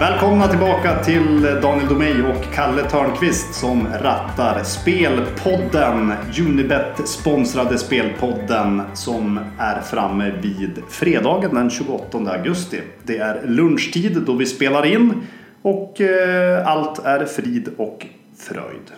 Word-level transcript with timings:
Välkomna 0.00 0.48
tillbaka 0.48 1.04
till 1.04 1.42
Daniel 1.42 1.88
Domeij 1.88 2.22
och 2.22 2.54
Kalle 2.54 2.82
Törnqvist 2.82 3.54
som 3.54 3.86
rattar 3.86 4.64
Spelpodden. 4.64 6.12
Unibet 6.40 7.08
sponsrade 7.08 7.78
Spelpodden 7.78 8.82
som 8.94 9.40
är 9.58 9.80
framme 9.80 10.32
vid 10.42 10.82
fredagen 10.88 11.54
den 11.54 11.70
28 11.70 12.18
augusti. 12.18 12.80
Det 13.02 13.18
är 13.18 13.46
lunchtid 13.46 14.22
då 14.26 14.32
vi 14.32 14.46
spelar 14.46 14.86
in 14.86 15.14
och 15.62 16.00
eh, 16.00 16.66
allt 16.66 16.98
är 16.98 17.24
frid 17.24 17.68
och 17.76 18.06
fröjd. 18.36 18.90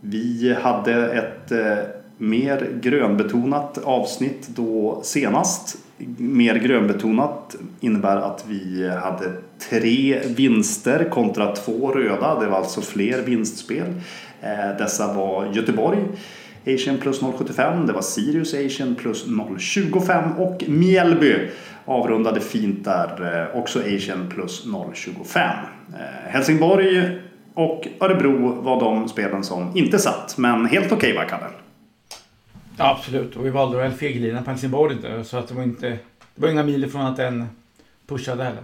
Vi 0.00 0.56
hade 0.62 1.12
ett 1.12 1.52
eh, 1.52 1.76
mer 2.18 2.70
grönbetonat 2.80 3.78
avsnitt 3.78 4.48
då 4.48 5.00
senast. 5.04 5.76
Mer 6.16 6.54
grönbetonat 6.54 7.56
innebär 7.80 8.16
att 8.16 8.44
vi 8.48 8.88
hade 8.88 9.32
tre 9.70 10.20
vinster 10.26 11.08
kontra 11.10 11.54
två 11.54 11.92
röda. 11.92 12.40
Det 12.40 12.46
var 12.46 12.58
alltså 12.58 12.80
fler 12.80 13.22
vinstspel. 13.22 13.86
Eh, 14.40 14.76
dessa 14.78 15.14
var 15.14 15.46
Göteborg 15.52 15.98
Asian 16.66 16.98
plus 16.98 17.22
0,75. 17.22 17.86
Det 17.86 17.92
var 17.92 18.02
Sirius 18.02 18.54
Asian 18.54 18.94
plus 18.94 19.26
0,25 19.26 20.36
och 20.38 20.64
Mjällby 20.68 21.48
avrundade 21.84 22.40
fint 22.40 22.84
där 22.84 23.40
eh, 23.52 23.60
också 23.60 23.80
Asian 23.80 24.28
plus 24.34 24.66
0,25. 24.66 25.38
Eh, 25.38 26.30
Helsingborg 26.30 27.18
och 27.54 27.88
Örebro 28.00 28.62
var 28.62 28.80
de 28.80 29.08
spelen 29.08 29.44
som 29.44 29.76
inte 29.76 29.98
satt. 29.98 30.38
Men 30.38 30.66
helt 30.66 30.92
okej 30.92 30.96
okay, 30.96 31.14
va 31.14 31.24
Kalle? 31.24 31.46
Ja, 32.76 32.90
absolut. 32.90 33.36
Och 33.36 33.46
vi 33.46 33.50
valde 33.50 33.78
väl 33.78 33.92
feglinan 33.92 34.44
på 34.44 34.50
Helsingborg 34.50 34.94
inte. 34.94 35.24
Så 35.24 35.36
att 35.36 35.48
det 35.48 35.54
var 35.54 35.62
inte... 35.62 35.88
Det 36.34 36.42
var 36.42 36.48
inga 36.48 36.62
mil 36.62 36.84
ifrån 36.84 37.06
att 37.06 37.16
den 37.16 37.46
pushade 38.06 38.44
heller. 38.44 38.62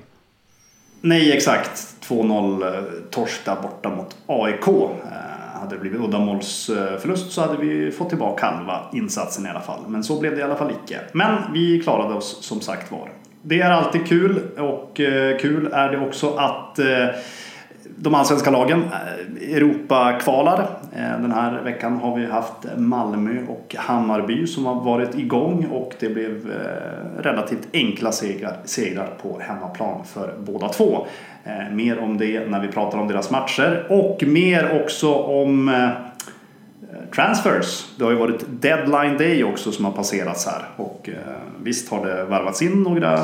Nej, 1.00 1.32
exakt. 1.32 1.96
2-0 2.08 2.77
eh, 2.77 2.82
torsk 3.10 3.44
där 3.44 3.56
borta 3.62 3.88
mot 3.88 4.16
AIK. 4.27 4.69
Eh, 4.69 5.60
hade 5.60 5.74
det 5.74 5.80
blivit 5.80 6.00
uddamålsförlust 6.00 7.32
så 7.32 7.41
hade 7.41 7.56
vi 7.56 7.91
fått 7.91 8.08
tillbaka 8.08 8.47
halva 8.47 8.80
insatsen 8.92 9.47
i 9.47 9.48
alla 9.48 9.60
fall. 9.60 9.80
Men 9.88 10.05
så 10.05 10.20
blev 10.20 10.34
det 10.34 10.41
i 10.41 10.42
alla 10.42 10.56
fall 10.56 10.72
icke. 10.84 11.00
Men 11.12 11.52
vi 11.52 11.80
klarade 11.80 12.14
oss 12.14 12.44
som 12.44 12.60
sagt 12.60 12.92
var. 12.92 13.10
Det 13.42 13.60
är 13.60 13.70
alltid 13.70 14.06
kul 14.06 14.41
och 14.58 15.00
eh, 15.00 15.38
kul 15.38 15.66
är 15.72 15.91
det 15.91 15.98
också 15.98 16.34
att 16.34 16.78
de 18.00 18.14
allsvenska 18.14 18.50
lagen 18.50 18.82
eh, 18.82 19.56
Europa-kvalar. 19.56 20.60
Eh, 20.96 21.20
den 21.20 21.32
här 21.32 21.62
veckan 21.62 21.96
har 21.96 22.16
vi 22.16 22.27
haft 22.27 22.52
Malmö 22.77 23.46
och 23.48 23.77
Hammarby 23.78 24.46
som 24.46 24.66
har 24.66 24.74
varit 24.74 25.14
igång 25.14 25.66
och 25.72 25.94
det 26.00 26.08
blev 26.08 26.50
eh, 26.50 27.22
relativt 27.22 27.69
enkla 27.72 28.12
segrar, 28.12 28.56
segrar 28.64 29.10
på 29.22 29.41
hemmaplan 29.41 30.04
för 30.04 30.34
båda 30.38 30.69
två. 30.69 31.06
Mer 31.72 31.98
om 31.98 32.19
det 32.19 32.48
när 32.48 32.60
vi 32.60 32.69
pratar 32.69 32.98
om 32.98 33.08
deras 33.08 33.30
matcher 33.30 33.86
och 33.88 34.22
mer 34.26 34.82
också 34.82 35.14
om 35.14 35.70
transfers. 37.14 37.86
Det 37.98 38.04
har 38.04 38.10
ju 38.10 38.16
varit 38.16 38.44
deadline 38.48 39.19
day 39.19 39.44
också 39.44 39.72
som 39.72 39.84
har 39.84 39.92
passerats 39.92 40.46
här 40.46 40.62
och 40.76 41.08
visst 41.62 41.91
har 41.91 42.06
det 42.06 42.24
värvats 42.24 42.62
in 42.62 42.82
några 42.82 43.20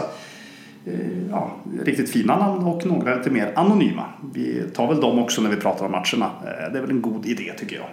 Eh, 0.87 1.29
ja, 1.31 1.51
riktigt 1.85 2.11
fina 2.11 2.39
namn 2.39 2.65
och 2.65 2.87
några 2.87 3.17
lite 3.17 3.31
mer 3.31 3.53
anonyma. 3.55 4.05
Vi 4.35 4.63
tar 4.75 4.89
väl 4.89 5.01
dem 5.01 5.19
också 5.19 5.43
när 5.43 5.51
vi 5.51 5.57
pratar 5.57 5.87
om 5.87 5.93
matcherna. 5.93 6.31
Eh, 6.45 6.73
det 6.73 6.79
är 6.79 6.81
väl 6.81 6.91
en 6.91 7.03
god 7.03 7.27
idé 7.27 7.53
tycker 7.59 7.77
jag. 7.77 7.87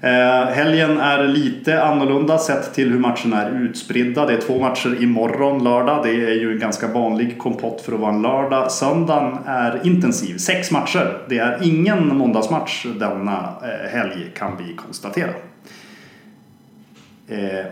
Eh, 0.00 0.46
helgen 0.46 0.98
är 0.98 1.28
lite 1.28 1.82
annorlunda 1.82 2.38
sett 2.38 2.74
till 2.74 2.90
hur 2.90 2.98
matcherna 2.98 3.42
är 3.42 3.50
utspridda. 3.50 4.26
Det 4.26 4.32
är 4.32 4.40
två 4.40 4.58
matcher 4.58 5.02
imorgon 5.02 5.64
lördag. 5.64 6.04
Det 6.04 6.10
är 6.10 6.34
ju 6.34 6.52
en 6.52 6.58
ganska 6.58 6.88
vanlig 6.88 7.38
kompott 7.38 7.80
för 7.80 7.92
att 7.92 8.00
vara 8.00 8.14
en 8.14 8.22
lördag. 8.22 8.72
Söndagen 8.72 9.38
är 9.46 9.86
intensiv. 9.86 10.36
Sex 10.36 10.70
matcher. 10.70 11.18
Det 11.28 11.38
är 11.38 11.58
ingen 11.62 12.16
måndagsmatch 12.16 12.86
denna 12.98 13.54
eh, 13.62 13.90
helg 13.90 14.30
kan 14.36 14.52
vi 14.56 14.74
konstatera. 14.74 15.30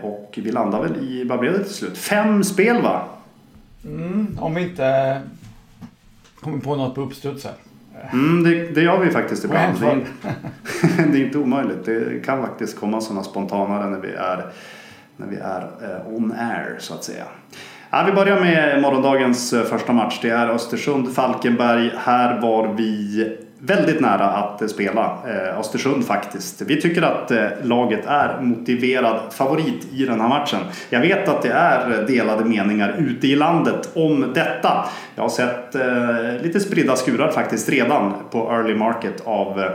Och 0.01 0.39
vi 0.43 0.51
landar 0.51 0.81
väl 0.81 0.97
i, 1.03 1.23
vad 1.23 1.39
blev 1.39 1.53
det 1.53 1.63
till 1.63 1.73
slut? 1.73 1.97
Fem 1.97 2.43
spel 2.43 2.81
va? 2.81 3.01
Mm, 3.85 4.37
om 4.39 4.55
vi 4.55 4.61
inte 4.61 5.21
kommer 6.39 6.59
på 6.59 6.75
något 6.75 6.95
på 6.95 7.01
uppstuds 7.01 7.43
här. 7.45 7.53
Mm, 8.11 8.43
det, 8.43 8.67
det 8.69 8.81
gör 8.81 8.99
vi 8.99 9.11
faktiskt 9.11 9.45
ibland. 9.45 9.79
Det 9.79 9.87
är, 9.87 10.03
det 11.11 11.17
är, 11.17 11.25
inte 11.25 11.37
omöjligt. 11.37 11.85
Det 11.85 12.25
kan 12.25 12.41
faktiskt 12.41 12.79
komma 12.79 13.01
sådana 13.01 13.23
spontanare 13.23 13.89
när 13.89 13.99
vi 13.99 14.11
är, 14.11 14.45
när 15.17 15.27
vi 15.27 15.35
är 15.35 15.61
eh, 15.61 16.13
on 16.13 16.31
air 16.31 16.75
så 16.79 16.93
att 16.93 17.03
säga. 17.03 17.25
Ja, 17.89 18.03
vi 18.05 18.11
börjar 18.11 18.41
med 18.41 18.81
morgondagens 18.81 19.53
eh, 19.53 19.63
första 19.63 19.93
match. 19.93 20.19
Det 20.21 20.29
är 20.29 20.47
Östersund-Falkenberg. 20.47 21.91
Här 21.97 22.41
var 22.41 22.73
vi 22.73 23.37
väldigt 23.59 24.01
nära 24.01 24.25
att 24.29 24.61
eh, 24.61 24.67
spela 24.67 25.17
eh, 25.27 25.59
Östersund 25.59 26.05
faktiskt. 26.05 26.61
Vi 26.61 26.81
tycker 26.81 27.01
att 27.01 27.31
eh, 27.31 27.47
laget 27.63 28.05
är 28.05 28.41
motiverad 28.41 29.19
favorit 29.31 29.87
i 29.93 30.05
den 30.05 30.21
här 30.21 30.27
matchen. 30.29 30.59
Jag 30.89 31.01
vet 31.01 31.29
att 31.29 31.41
det 31.41 31.51
är 31.51 32.07
delade 32.07 32.45
meningar 32.45 32.95
ute 32.97 33.27
i 33.27 33.35
landet 33.35 33.89
om 33.95 34.31
detta. 34.35 34.85
Jag 35.15 35.23
har 35.23 35.29
sett 35.29 35.75
eh, 35.75 36.43
lite 36.43 36.59
spridda 36.59 36.95
skurar 36.95 37.31
faktiskt 37.31 37.69
redan 37.69 38.13
på 38.31 38.51
early 38.51 38.75
market 38.75 39.21
av 39.25 39.59
eh, 39.59 39.71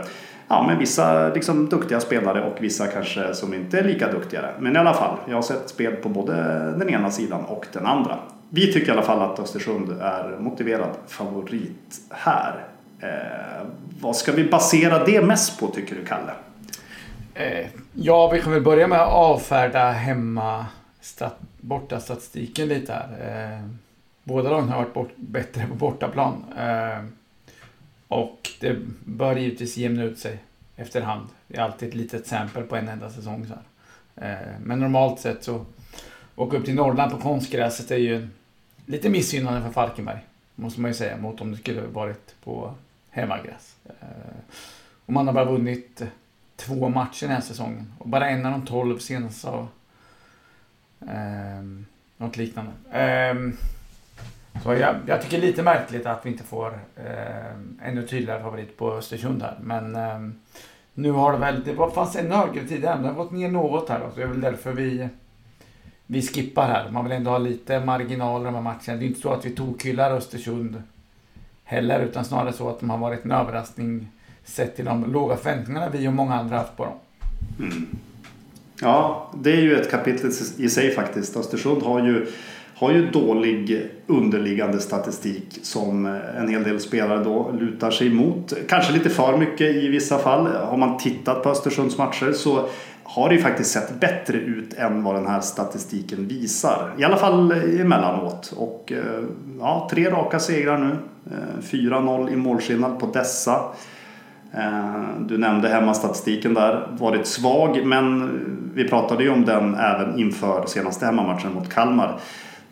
ja, 0.47 0.65
men 0.67 0.79
vissa 0.79 1.29
liksom 1.29 1.69
duktiga 1.69 1.99
spelare 1.99 2.41
och 2.43 2.57
vissa 2.59 2.87
kanske 2.87 3.33
som 3.33 3.53
inte 3.53 3.79
är 3.79 3.83
lika 3.83 4.11
duktiga. 4.11 4.41
Men 4.59 4.75
i 4.75 4.79
alla 4.79 4.93
fall, 4.93 5.17
jag 5.27 5.35
har 5.35 5.41
sett 5.41 5.69
spel 5.69 5.95
på 5.95 6.09
både 6.09 6.33
den 6.77 6.89
ena 6.89 7.11
sidan 7.11 7.41
och 7.45 7.65
den 7.73 7.85
andra. 7.85 8.17
Vi 8.49 8.73
tycker 8.73 8.87
i 8.87 8.91
alla 8.91 9.01
fall 9.01 9.21
att 9.21 9.39
Östersund 9.39 9.89
är 10.01 10.37
motiverad 10.39 10.89
favorit 11.07 11.95
här. 12.09 12.72
Eh, 13.03 13.65
vad 13.99 14.15
ska 14.15 14.31
vi 14.31 14.43
basera 14.43 15.05
det 15.05 15.21
mest 15.21 15.59
på 15.59 15.67
tycker 15.67 15.95
du 15.95 16.05
Kalle? 16.05 16.33
Eh, 17.33 17.67
ja, 17.93 18.29
vi 18.29 18.41
kan 18.41 18.51
väl 18.51 18.61
börja 18.61 18.87
med 18.87 19.01
att 19.01 19.13
avfärda 19.13 19.91
hemma 19.91 20.65
stat, 21.01 21.37
borta 21.61 21.99
statistiken 21.99 22.67
lite 22.67 22.93
här. 22.93 23.53
Eh, 23.53 23.69
båda 24.23 24.49
lagen 24.49 24.69
har 24.69 24.77
varit 24.77 24.93
bort, 24.93 25.11
bättre 25.15 25.67
på 25.67 25.75
bortaplan. 25.75 26.45
Eh, 26.57 27.05
och 28.07 28.49
det 28.59 28.77
bör 29.05 29.35
givetvis 29.35 29.77
jämna 29.77 30.03
ut 30.03 30.19
sig 30.19 30.37
efterhand. 30.75 31.27
Det 31.47 31.57
är 31.57 31.61
alltid 31.61 31.89
ett 31.89 31.95
litet 31.95 32.21
exempel 32.21 32.63
på 32.63 32.75
en 32.75 32.87
enda 32.87 33.09
säsong. 33.09 33.45
Så 33.47 33.53
eh, 34.21 34.37
men 34.63 34.79
normalt 34.79 35.19
sett 35.19 35.43
så 35.43 35.65
åka 36.35 36.57
upp 36.57 36.65
till 36.65 36.75
Norrland 36.75 37.11
på 37.11 37.17
konstgräset 37.17 37.91
är 37.91 37.97
ju 37.97 38.27
lite 38.85 39.09
missgynnande 39.09 39.61
för 39.61 39.69
Falkenberg. 39.69 40.19
Måste 40.55 40.81
man 40.81 40.91
ju 40.91 40.95
säga 40.95 41.17
mot 41.17 41.41
om 41.41 41.51
det 41.51 41.57
skulle 41.57 41.81
varit 41.81 42.35
på 42.43 42.73
hemmagräs. 43.13 43.75
Eh, 43.85 44.37
och 45.05 45.13
man 45.13 45.27
har 45.27 45.33
bara 45.33 45.45
vunnit 45.45 46.01
eh, 46.01 46.07
två 46.55 46.89
matcher 46.89 47.27
den 47.27 47.35
här 47.35 47.41
säsongen. 47.41 47.93
Och 47.99 48.09
bara 48.09 48.29
en 48.29 48.45
av 48.45 48.51
de 48.51 48.65
tolv 48.65 48.99
senaste 48.99 49.49
av 49.49 49.67
eh, 51.01 51.63
något 52.17 52.37
liknande. 52.37 52.71
Eh, 52.91 53.35
så 54.63 54.73
jag, 54.73 54.95
jag 55.05 55.21
tycker 55.21 55.41
det 55.41 55.45
är 55.45 55.47
lite 55.47 55.63
märkligt 55.63 56.05
att 56.05 56.25
vi 56.25 56.29
inte 56.29 56.43
får 56.43 56.79
eh, 56.95 57.87
ännu 57.87 58.07
tydligare 58.07 58.41
favorit 58.41 58.77
på 58.77 58.91
Östersund 58.91 59.41
här. 59.41 59.57
Men 59.61 59.95
eh, 59.95 60.19
nu 60.93 61.11
har 61.11 61.31
det 61.31 61.37
väl, 61.37 61.63
det 61.63 61.73
var, 61.73 61.89
fanns 61.89 62.15
en 62.15 62.31
högre 62.31 62.67
tidigare, 62.67 62.95
men 62.95 63.03
det 63.03 63.09
har 63.09 63.23
gått 63.23 63.31
ner 63.31 63.49
något 63.49 63.89
här. 63.89 63.99
Då, 63.99 64.09
så 64.11 64.15
det 64.15 64.23
är 64.23 64.27
väl 64.27 64.41
därför 64.41 64.73
vi, 64.73 65.09
vi 66.05 66.21
skippar 66.21 66.67
här. 66.67 66.89
Man 66.89 67.03
vill 67.03 67.13
ändå 67.13 67.31
ha 67.31 67.37
lite 67.37 67.79
marginaler 67.79 68.43
i 68.43 68.45
de 68.45 68.55
här 68.55 68.61
matcherna. 68.61 68.99
Det 68.99 69.05
är 69.05 69.07
inte 69.07 69.21
så 69.21 69.33
att 69.33 69.45
vi 69.45 69.49
tokhyllar 69.49 70.11
Östersund 70.11 70.83
heller, 71.73 71.99
utan 71.99 72.25
snarare 72.25 72.53
så 72.53 72.69
att 72.69 72.79
de 72.79 72.89
har 72.89 72.97
varit 72.97 73.25
en 73.25 73.31
överraskning 73.31 74.07
sett 74.43 74.75
till 74.75 74.85
de 74.85 75.13
låga 75.13 75.35
förväntningarna 75.35 75.89
vi 75.89 76.07
och 76.07 76.13
många 76.13 76.35
andra 76.35 76.57
haft 76.57 76.77
på 76.77 76.85
dem. 76.85 76.93
Mm. 77.59 77.87
Ja, 78.81 79.29
det 79.33 79.51
är 79.51 79.61
ju 79.61 79.75
ett 79.75 79.91
kapitel 79.91 80.31
i 80.57 80.69
sig 80.69 80.91
faktiskt. 80.91 81.37
Östersund 81.37 81.83
har 81.83 81.99
ju, 81.99 82.27
har 82.75 82.91
ju 82.91 83.09
dålig 83.09 83.89
underliggande 84.07 84.79
statistik 84.79 85.59
som 85.63 86.05
eh, 86.05 86.41
en 86.41 86.49
hel 86.49 86.63
del 86.63 86.79
spelare 86.79 87.23
då 87.23 87.51
lutar 87.59 87.91
sig 87.91 88.09
mot. 88.09 88.53
Kanske 88.69 88.93
lite 88.93 89.09
för 89.09 89.37
mycket 89.37 89.75
i 89.75 89.87
vissa 89.87 90.17
fall. 90.17 90.47
Har 90.47 90.77
man 90.77 90.97
tittat 90.97 91.43
på 91.43 91.49
Östersunds 91.49 91.97
matcher 91.97 92.31
så 92.31 92.69
har 93.03 93.29
det 93.29 93.35
ju 93.35 93.41
faktiskt 93.41 93.71
sett 93.71 93.99
bättre 93.99 94.37
ut 94.37 94.73
än 94.73 95.03
vad 95.03 95.15
den 95.15 95.27
här 95.27 95.41
statistiken 95.41 96.27
visar. 96.27 96.95
I 96.97 97.03
alla 97.03 97.17
fall 97.17 97.51
eh, 97.51 97.81
emellanåt. 97.81 98.53
Och 98.57 98.91
eh, 98.91 99.23
ja, 99.59 99.87
tre 99.91 100.09
raka 100.09 100.39
segrar 100.39 100.77
nu. 100.77 100.97
Eh, 101.31 101.61
4-0 101.61 102.33
i 102.33 102.35
målskillnad 102.35 102.99
på 102.99 103.05
dessa. 103.05 103.59
Eh, 104.53 105.03
du 105.19 105.37
nämnde 105.37 105.69
hemmastatistiken 105.69 106.53
där, 106.53 106.87
varit 106.91 107.27
svag 107.27 107.85
men 107.85 108.29
vi 108.73 108.87
pratade 108.87 109.23
ju 109.23 109.29
om 109.29 109.45
den 109.45 109.75
även 109.75 110.19
inför 110.19 110.65
senaste 110.65 111.05
hemmamatchen 111.05 111.53
mot 111.53 111.73
Kalmar. 111.73 112.19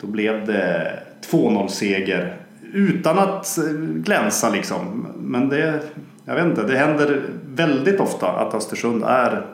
Då 0.00 0.06
blev 0.06 0.46
det 0.46 0.98
2-0 1.30 1.68
seger 1.68 2.36
utan 2.72 3.18
att 3.18 3.58
eh, 3.58 3.64
glänsa 3.78 4.50
liksom. 4.50 5.06
Men 5.18 5.48
det, 5.48 5.80
jag 6.24 6.34
vet 6.34 6.44
inte, 6.44 6.62
det 6.62 6.76
händer 6.76 7.22
väldigt 7.54 8.00
ofta 8.00 8.28
att 8.28 8.54
Östersund 8.54 9.04
är 9.06 9.46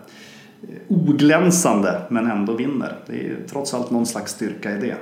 oglänsande 0.88 2.00
men 2.08 2.30
ändå 2.30 2.52
vinner. 2.52 2.92
Det 3.06 3.26
är 3.26 3.36
trots 3.50 3.74
allt 3.74 3.90
någon 3.90 4.06
slags 4.06 4.32
styrka 4.32 4.70
i 4.76 4.80
det. 4.80 4.96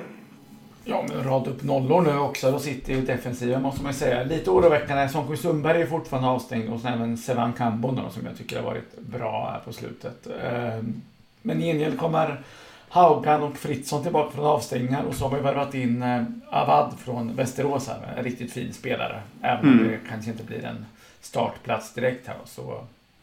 Ja, 0.88 1.04
men 1.08 1.24
rad 1.24 1.48
upp 1.48 1.62
nollor 1.62 2.02
nu 2.02 2.18
också. 2.18 2.50
Då 2.50 2.58
sitter 2.58 2.92
ju 2.92 3.06
defensiven 3.06 3.62
måste 3.62 3.82
man 3.82 3.92
ju 3.92 3.98
säga. 3.98 4.24
Lite 4.24 4.50
oroväckande. 4.50 5.08
Sonko 5.08 5.36
Sundberg 5.36 5.82
är 5.82 5.86
fortfarande 5.86 6.28
avstängd 6.28 6.68
och 6.68 6.80
sen 6.80 6.92
även 6.92 7.18
Sevan 7.18 7.52
Kambo 7.52 8.10
som 8.10 8.26
jag 8.26 8.38
tycker 8.38 8.56
har 8.56 8.64
varit 8.64 9.00
bra 9.00 9.50
här 9.50 9.60
på 9.60 9.72
slutet. 9.72 10.26
Ehm, 10.42 11.02
men 11.42 11.62
i 11.62 11.66
gengäld 11.66 11.98
kommer 11.98 12.40
Haugan 12.88 13.42
och 13.42 13.56
Fritzson 13.56 14.02
tillbaka 14.02 14.30
från 14.30 14.46
avstängningar 14.46 15.02
och 15.02 15.14
så 15.14 15.28
har 15.28 15.36
vi 15.36 15.42
värvat 15.42 15.74
in 15.74 16.02
eh, 16.02 16.22
Avad 16.50 16.94
från 16.98 17.36
Västerås 17.36 17.88
här. 17.88 18.14
En 18.16 18.24
riktigt 18.24 18.52
fin 18.52 18.72
spelare. 18.72 19.20
Även 19.42 19.68
om 19.68 19.78
mm. 19.78 19.88
det 19.88 19.98
kanske 20.08 20.30
inte 20.30 20.44
blir 20.44 20.64
en 20.64 20.86
startplats 21.20 21.94
direkt 21.94 22.26
här. 22.26 22.36
Så 22.44 22.80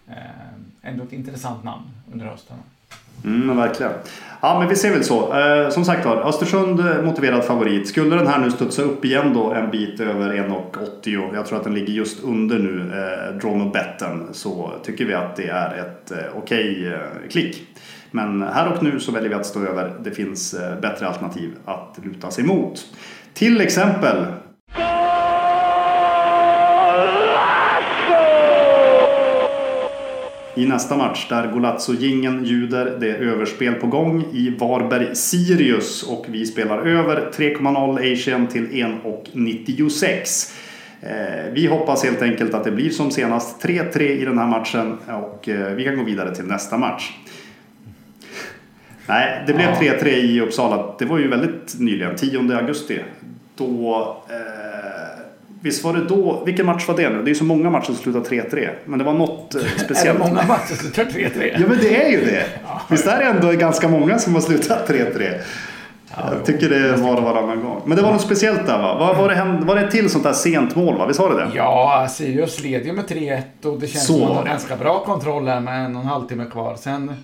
eh, 0.08 0.16
ändå 0.82 1.04
ett 1.04 1.14
intressant 1.14 1.64
namn 1.64 1.86
under 2.12 2.26
hösten. 2.26 2.58
Mm, 3.26 3.58
verkligen. 3.58 3.92
Ja, 4.42 4.60
men 4.60 4.70
vi 4.70 4.76
ser 4.76 4.92
väl 4.92 5.04
så. 5.04 5.40
Eh, 5.40 5.70
som 5.70 5.86
sagt 5.86 6.06
var, 6.06 6.18
Östersund 6.18 6.80
eh, 6.80 7.02
motiverad 7.02 7.44
favorit. 7.44 7.88
Skulle 7.88 8.16
den 8.16 8.28
här 8.28 8.40
nu 8.40 8.52
studsa 8.52 8.82
upp 8.82 9.06
igen 9.06 9.34
då 9.34 9.52
en 9.52 9.72
bit 9.72 10.00
över 10.00 10.34
1,80. 10.34 11.36
Jag 11.36 11.46
tror 11.46 11.58
att 11.58 11.64
den 11.64 11.74
ligger 11.74 11.94
just 11.94 12.24
under 12.24 12.60
nu, 12.60 12.92
eh, 12.94 13.36
Drawn 13.36 13.72
betten. 13.72 14.28
Så 14.32 14.72
tycker 14.84 15.06
vi 15.06 15.14
att 15.14 15.36
det 15.36 15.48
är 15.48 15.78
ett 15.80 16.12
eh, 16.12 16.38
okej 16.38 16.94
eh, 16.94 17.30
klick. 17.30 17.68
Men 18.12 18.42
här 18.42 18.74
och 18.74 18.84
nu 18.84 19.00
så 19.00 19.12
väljer 19.12 19.30
vi 19.30 19.36
att 19.36 19.46
stå 19.46 19.66
över. 19.66 19.94
Det 20.04 20.12
finns 20.12 20.54
eh, 20.54 20.80
bättre 20.80 21.08
alternativ 21.08 21.52
att 21.66 22.00
luta 22.04 22.32
sig 22.32 22.44
mot. 22.44 22.86
Till 23.34 23.62
exempel 23.62 24.26
i 30.56 30.66
nästa 30.66 30.98
match 30.98 31.30
där 31.30 31.48
Golazzo-gingen 31.48 32.46
ljuder. 32.46 32.98
Det 33.00 33.10
är 33.10 33.16
överspel 33.16 33.74
på 33.74 33.88
gång 33.88 34.26
i 34.34 34.50
Varberg-Sirius 34.60 36.04
och 36.04 36.26
vi 36.30 36.46
spelar 36.46 36.78
över 36.78 37.32
3,0 37.34 38.14
Asian 38.14 38.48
till 38.48 38.68
1,96. 38.68 40.54
Eh, 41.02 41.54
vi 41.54 41.68
hoppas 41.68 42.04
helt 42.04 42.22
enkelt 42.22 42.54
att 42.54 42.64
det 42.64 42.72
blir 42.72 42.90
som 42.90 43.12
senast 43.12 43.64
3-3 43.64 44.02
i 44.02 44.26
den 44.26 44.38
här 44.38 44.48
matchen 44.48 44.98
och 45.08 45.50
eh, 45.50 45.74
vi 45.74 45.84
kan 45.84 45.98
gå 45.98 46.04
vidare 46.04 46.36
till 46.36 46.46
nästa 46.46 46.78
match. 46.78 47.12
Nej, 49.08 49.44
det 49.48 49.54
blev 49.54 49.68
3-3 49.68 50.08
i 50.08 50.42
Uppsala. 50.42 50.96
Det 51.00 51.06
var 51.06 51.20
ju 51.20 51.28
väldigt 51.28 51.80
nyligen, 51.80 52.16
10 52.16 52.58
augusti. 52.58 53.00
Då 53.56 54.24
eh, 54.30 54.63
Visst 55.64 55.84
var 55.84 55.94
det 55.94 56.06
då, 56.06 56.44
vilken 56.46 56.66
match 56.66 56.88
var 56.88 56.98
det 56.98 57.10
nu? 57.10 57.16
Det 57.16 57.24
är 57.24 57.30
ju 57.30 57.36
så 57.36 57.44
många 57.44 57.70
matcher 57.70 57.86
som 57.86 57.96
slutar 57.96 58.20
3-3. 58.20 58.70
Men 58.86 59.00
det 59.00 59.06
var 59.06 59.14
något 59.14 59.56
speciellt. 59.78 60.20
är 60.20 60.24
det 60.24 60.30
många 60.30 60.48
matcher 60.48 60.68
som 60.68 60.78
slutar 60.78 61.06
3-3? 61.06 61.52
Ja 61.60 61.68
men 61.68 61.78
det 61.78 62.06
är 62.06 62.10
ju 62.10 62.26
det. 62.26 62.46
Visst 62.90 63.08
är 63.08 63.20
det 63.20 63.26
ändå 63.26 63.52
ganska 63.52 63.88
många 63.88 64.20
som 64.20 64.34
har 64.34 64.42
slutat 64.42 64.90
3-3? 64.90 65.40
Ja, 66.16 66.34
jag 66.34 66.46
tycker 66.46 66.70
det 66.70 66.96
var 66.96 67.16
och 67.16 67.24
varannan 67.24 67.62
gång. 67.62 67.82
Men 67.86 67.98
det 67.98 68.04
var 68.04 68.12
något 68.12 68.22
speciellt 68.22 68.66
där 68.66 68.78
va? 68.78 68.98
Var, 69.00 69.16
var, 69.16 69.30
det, 69.30 69.66
var 69.66 69.76
det 69.76 69.82
ett 69.82 69.92
till 69.92 70.10
sånt 70.10 70.24
där 70.24 70.34
sent 70.34 70.76
mål 70.76 70.98
va? 70.98 71.08
Visst 71.08 71.20
var 71.20 71.30
det 71.30 71.46
det? 71.46 71.52
Ja, 71.56 72.08
Sirius 72.10 72.64
leder 72.64 72.86
ju 72.86 72.94
med 72.94 73.06
3-1 73.06 73.42
och 73.64 73.80
det 73.80 73.88
känns 73.88 74.08
så. 74.08 74.14
som 74.14 74.22
att 74.24 74.30
de 74.30 74.38
har 74.38 74.46
ganska 74.46 74.76
bra 74.76 75.04
kontroll 75.06 75.48
här 75.48 75.60
med 75.60 75.86
en 75.86 75.96
och 75.96 76.02
en 76.02 76.08
halv 76.08 76.28
timme 76.28 76.46
kvar. 76.52 76.76
Sen 76.76 77.16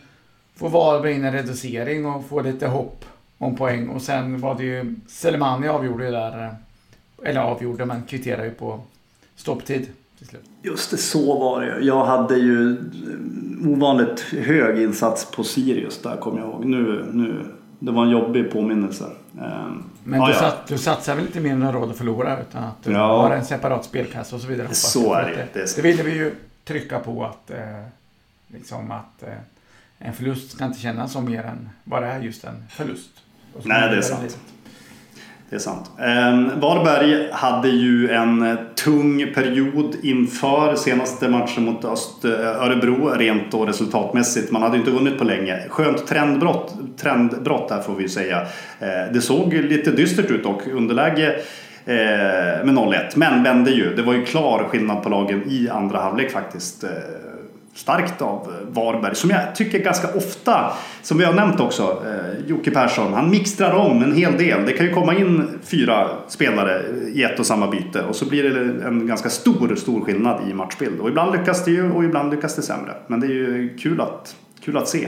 får 0.59 0.69
Varberg 0.69 1.13
in 1.13 1.25
en 1.25 1.33
reducering 1.33 2.05
och 2.05 2.25
får 2.29 2.43
lite 2.43 2.67
hopp 2.67 3.05
om 3.37 3.55
poäng. 3.55 3.87
Och 3.89 4.01
sen 4.01 4.41
var 4.41 4.55
det 4.55 4.63
ju 4.63 4.95
Selemani 5.07 5.67
avgjorde 5.67 6.05
ju 6.05 6.11
där 6.11 6.55
eller 7.25 7.41
avgjorde, 7.41 7.85
men 7.85 8.03
kvitterade 8.03 8.45
ju 8.45 8.51
på 8.51 8.81
stopptid. 9.35 9.87
Just 10.61 10.91
det, 10.91 10.97
så 10.97 11.39
var 11.39 11.61
det 11.61 11.79
Jag 11.79 12.05
hade 12.05 12.35
ju 12.35 12.77
ovanligt 13.65 14.19
hög 14.21 14.81
insats 14.81 15.31
på 15.31 15.43
Sirius 15.43 16.01
där 16.01 16.17
kommer 16.17 16.39
jag 16.39 16.49
ihåg. 16.49 16.65
Nu, 16.65 17.05
nu, 17.13 17.45
det 17.79 17.91
var 17.91 18.03
en 18.03 18.09
jobbig 18.09 18.51
påminnelse. 18.51 19.05
Ehm, 19.41 19.83
men 20.03 20.19
du, 20.19 20.31
ja. 20.31 20.39
Satt, 20.39 20.67
du 20.67 20.77
satsar 20.77 21.15
väl 21.15 21.25
inte 21.25 21.39
mer 21.39 21.51
än 21.51 21.71
råd 21.71 21.89
att 21.89 21.97
förlora 21.97 22.41
utan 22.41 22.63
att 22.63 22.83
du 22.83 22.91
ja. 22.91 23.21
har 23.21 23.35
en 23.35 23.45
separat 23.45 23.85
spelkassa 23.85 24.35
och 24.35 24.41
så 24.41 24.47
vidare? 24.47 24.73
Så 24.73 25.13
är 25.13 25.25
det. 25.25 25.47
Det, 25.53 25.75
det 25.75 25.81
ville 25.81 26.03
vi 26.03 26.11
ju 26.11 26.35
trycka 26.63 26.99
på 26.99 27.25
att, 27.25 27.51
eh, 27.51 27.83
liksom 28.47 28.91
att 28.91 29.23
eh, 29.23 29.33
en 29.97 30.13
förlust 30.13 30.51
ska 30.51 30.65
inte 30.65 30.79
kännas 30.79 31.11
som 31.11 31.25
mer 31.25 31.43
än 31.43 31.69
vad 31.83 32.01
det 32.01 32.07
är 32.07 32.21
just 32.21 32.43
en 32.43 32.63
förlust. 32.69 33.11
Nej, 33.63 33.89
det 33.89 33.97
är 33.97 34.01
sant. 34.01 34.21
Livet. 34.21 34.39
Det 35.49 35.55
är 35.55 35.59
sant. 35.59 35.91
Eh, 35.97 36.59
Varberg 36.59 37.29
hade 37.31 37.69
ju 37.69 38.09
en 38.09 38.41
eh, 38.41 38.55
tung 38.75 39.33
period 39.33 39.95
inför 40.03 40.75
senaste 40.75 41.29
matchen 41.29 41.65
mot 41.65 41.85
Öst 41.85 42.25
eh, 42.25 42.31
Örebro 42.31 43.09
rent 43.09 43.53
och 43.53 43.67
resultatmässigt. 43.67 44.51
Man 44.51 44.61
hade 44.61 44.75
ju 44.75 44.79
inte 44.79 44.91
vunnit 44.91 45.17
på 45.17 45.23
länge. 45.23 45.59
Skönt 45.69 46.07
trendbrott, 46.07 46.73
trendbrott 46.97 47.69
där 47.69 47.81
får 47.81 47.95
vi 47.95 48.09
säga. 48.09 48.41
Eh, 48.79 49.13
det 49.13 49.21
såg 49.21 49.53
lite 49.53 49.91
dystert 49.91 50.31
ut 50.31 50.43
dock. 50.43 50.67
Underläge 50.67 51.35
eh, 51.85 52.65
med 52.65 52.75
0-1. 52.75 52.95
Men 53.15 53.43
vände 53.43 53.71
ju. 53.71 53.95
Det 53.95 54.01
var 54.01 54.13
ju 54.13 54.25
klar 54.25 54.63
skillnad 54.69 55.03
på 55.03 55.09
lagen 55.09 55.43
i 55.47 55.69
andra 55.69 55.99
halvlek 55.99 56.31
faktiskt 56.31 56.83
starkt 57.73 58.21
av 58.21 58.41
eh, 58.41 58.67
Varberg 58.73 59.15
som 59.15 59.29
jag 59.29 59.55
tycker 59.55 59.79
ganska 59.79 60.07
ofta, 60.13 60.73
som 61.01 61.17
vi 61.17 61.25
har 61.25 61.33
nämnt 61.33 61.59
också, 61.59 62.03
eh, 62.05 62.47
Jocke 62.47 62.71
Persson, 62.71 63.13
han 63.13 63.29
mixtrar 63.29 63.73
om 63.73 64.03
en 64.03 64.15
hel 64.15 64.37
del. 64.37 64.65
Det 64.65 64.73
kan 64.73 64.85
ju 64.85 64.93
komma 64.93 65.15
in 65.15 65.59
fyra 65.63 66.09
spelare 66.27 66.81
i 67.13 67.23
ett 67.23 67.39
och 67.39 67.45
samma 67.45 67.67
byte 67.67 68.01
och 68.01 68.15
så 68.15 68.25
blir 68.25 68.43
det 68.43 68.85
en 68.87 69.07
ganska 69.07 69.29
stor, 69.29 69.75
stor 69.75 70.01
skillnad 70.01 70.49
i 70.49 70.53
matchbild. 70.53 70.99
Och 70.99 71.09
ibland 71.09 71.31
lyckas 71.31 71.65
det 71.65 71.71
ju 71.71 71.91
och 71.91 72.03
ibland 72.03 72.31
lyckas 72.31 72.55
det 72.55 72.61
sämre. 72.61 72.93
Men 73.07 73.19
det 73.19 73.27
är 73.27 73.29
ju 73.29 73.77
kul 73.77 74.01
att, 74.01 74.35
kul 74.63 74.77
att 74.77 74.87
se. 74.87 75.07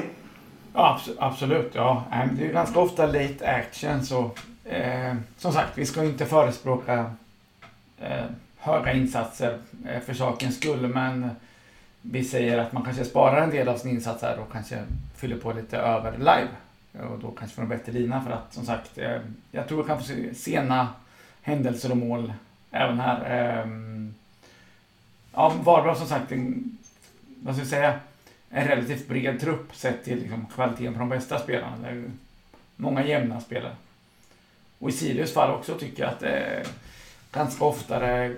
Ja, 0.73 0.99
absolut, 1.19 1.71
ja. 1.73 2.03
Det 2.37 2.45
är 2.45 2.53
ganska 2.53 2.79
ofta 2.79 3.05
late 3.05 3.47
action 3.47 4.05
så 4.05 4.31
eh, 4.65 5.15
som 5.37 5.53
sagt, 5.53 5.77
vi 5.77 5.85
ska 5.85 6.03
inte 6.03 6.25
förespråka 6.25 7.05
eh, 8.01 8.25
höga 8.57 8.93
insatser 8.93 9.57
eh, 9.87 10.01
för 10.05 10.13
sakens 10.13 10.55
skull 10.55 10.87
men 10.87 11.29
vi 12.01 12.23
säger 12.23 12.57
att 12.57 12.71
man 12.71 12.83
kanske 12.83 13.05
sparar 13.05 13.41
en 13.41 13.49
del 13.49 13.67
av 13.67 13.77
sin 13.77 13.91
insats 13.91 14.21
här 14.21 14.39
och 14.39 14.51
kanske 14.51 14.83
fyller 15.15 15.37
på 15.37 15.53
lite 15.53 15.77
över 15.77 16.17
live. 16.17 16.47
Och 17.09 17.19
då 17.19 17.31
kanske 17.31 17.55
får 17.55 17.63
en 17.63 17.69
bättre 17.69 17.91
lina 17.91 18.23
för 18.23 18.31
att 18.31 18.53
som 18.53 18.65
sagt, 18.65 18.97
eh, 18.97 19.19
jag 19.51 19.67
tror 19.67 19.83
vi 19.83 19.87
kan 19.87 19.99
få 19.99 20.03
se 20.03 20.35
sena 20.35 20.87
händelser 21.41 21.91
och 21.91 21.97
mål 21.97 22.33
även 22.71 22.99
här. 22.99 23.25
Ehm, 23.25 24.13
ja, 25.33 25.53
Varberg 25.63 25.95
som 25.95 26.07
sagt, 26.07 26.31
en, 26.31 26.77
vad 27.43 27.55
ska 27.55 27.61
jag 27.61 27.69
säga, 27.69 27.99
en 28.49 28.67
relativt 28.67 29.07
bred 29.07 29.39
trupp 29.39 29.75
sett 29.75 30.03
till 30.03 30.19
liksom, 30.19 30.45
kvaliteten 30.45 30.93
på 30.93 30.99
de 30.99 31.09
bästa 31.09 31.39
spelarna. 31.39 31.77
Det 31.81 31.87
är 31.87 32.03
många 32.75 33.05
jämna 33.05 33.41
spelare. 33.41 33.75
Och 34.79 34.89
i 34.89 34.93
Sirius 34.93 35.33
fall 35.33 35.55
också 35.55 35.77
tycker 35.77 36.03
jag 36.03 36.11
att 36.11 36.19
det 36.19 36.29
är 36.29 36.65
ganska 37.31 37.65
oftare 37.65 38.35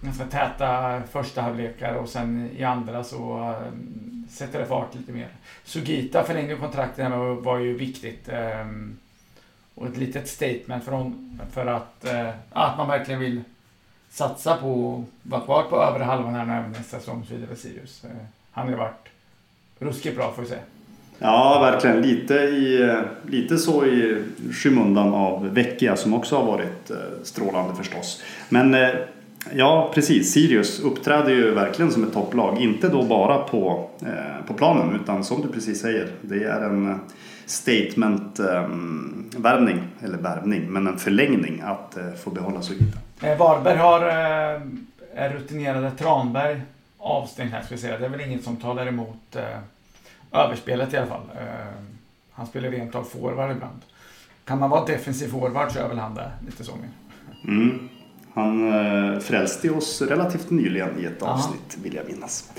ganska 0.00 0.24
täta 0.24 1.02
första 1.10 1.42
halvlekar 1.42 1.94
och 1.94 2.08
sen 2.08 2.50
i 2.56 2.64
andra 2.64 3.04
så 3.04 3.38
eh, 3.38 3.72
sätter 4.30 4.58
det 4.58 4.66
fart 4.66 4.94
lite 4.94 5.12
mer. 5.12 5.28
Sugita 5.64 6.24
förlängde 6.24 6.56
kontraktet 6.56 7.12
och 7.12 7.44
var 7.44 7.58
ju 7.58 7.76
viktigt. 7.76 8.28
Ehm, 8.28 8.96
och 9.74 9.86
ett 9.86 9.96
litet 9.96 10.28
statement 10.28 10.84
för, 10.84 10.92
hon, 10.92 11.40
för 11.52 11.66
att, 11.66 12.04
eh, 12.04 12.28
att 12.50 12.78
man 12.78 12.88
verkligen 12.88 13.20
vill 13.20 13.40
satsa 14.10 14.56
på 14.56 15.04
att 15.32 15.48
vara 15.48 15.62
kvar 15.62 15.62
på 15.62 15.82
övre 15.82 16.04
halvan 16.04 16.34
här 16.34 16.44
när 16.44 16.68
nästa 16.68 16.98
säsong 16.98 17.24
så 17.28 17.34
vidare 17.34 17.56
Sirius. 17.56 18.04
Eh, 18.04 18.10
han 18.52 18.64
har 18.64 18.72
ju 18.72 18.78
varit 18.78 19.08
ruskigt 19.78 20.16
bra 20.16 20.32
får 20.32 20.42
vi 20.42 20.48
säga. 20.48 20.60
Ja, 21.18 21.58
verkligen. 21.60 22.02
Lite, 22.02 22.34
i, 22.34 22.96
lite 23.26 23.58
så 23.58 23.86
i 23.86 24.24
skymundan 24.52 25.14
av 25.14 25.54
Vecchia 25.54 25.96
som 25.96 26.14
också 26.14 26.36
har 26.36 26.46
varit 26.46 26.90
strålande 27.22 27.74
förstås. 27.74 28.22
Men 28.48 28.74
Ja, 29.52 29.90
precis. 29.94 30.32
Sirius 30.32 30.80
uppträder 30.80 31.30
ju 31.30 31.54
verkligen 31.54 31.92
som 31.92 32.04
ett 32.04 32.12
topplag. 32.12 32.58
Inte 32.58 32.88
då 32.88 33.02
bara 33.02 33.38
på, 33.38 33.90
eh, 34.02 34.44
på 34.46 34.54
planen 34.54 35.00
utan 35.02 35.24
som 35.24 35.42
du 35.42 35.48
precis 35.48 35.80
säger. 35.80 36.08
Det 36.22 36.44
är 36.44 36.60
en 36.60 37.00
statement-värvning, 37.46 39.78
eh, 39.78 40.04
eller 40.04 40.18
värvning, 40.18 40.72
men 40.72 40.86
en 40.86 40.98
förlängning 40.98 41.60
att 41.64 41.96
eh, 41.96 42.12
få 42.12 42.30
behålla 42.30 42.62
Sugita. 42.62 42.98
Eh, 43.22 43.38
Varberg 43.38 43.76
har 43.76 44.06
eh, 45.14 45.32
rutinerade 45.32 45.90
Tranberg 45.90 46.60
avstängd 46.98 47.52
här 47.52 47.62
ska 47.62 47.74
vi 47.74 47.80
säga. 47.80 47.98
Det 47.98 48.04
är 48.04 48.08
väl 48.10 48.20
inget 48.20 48.44
som 48.44 48.56
talar 48.56 48.86
emot 48.86 49.36
eh, 49.36 49.42
överspelet 50.32 50.94
i 50.94 50.96
alla 50.96 51.06
fall. 51.06 51.22
Eh, 51.36 51.44
han 52.32 52.46
spelar 52.46 52.70
rent 52.70 52.94
av 52.94 53.02
forward 53.02 53.50
ibland. 53.50 53.80
Kan 54.44 54.58
man 54.58 54.70
vara 54.70 54.84
defensiv 54.84 55.28
forward 55.28 55.72
så 55.72 55.78
är 55.78 55.88
väl 55.88 55.98
han 55.98 56.14
det 56.14 56.30
lite 56.46 56.64
så 56.64 56.72
mer. 56.76 56.88
Mm. 57.44 57.88
Han 58.40 58.72
eh, 59.14 59.20
frälste 59.20 59.70
oss 59.70 60.02
relativt 60.02 60.50
nyligen 60.50 60.88
i 61.00 61.04
ett 61.04 61.22
avsnitt 61.22 61.78
vill 61.82 61.94
jag 61.94 62.06
minnas. 62.06 62.50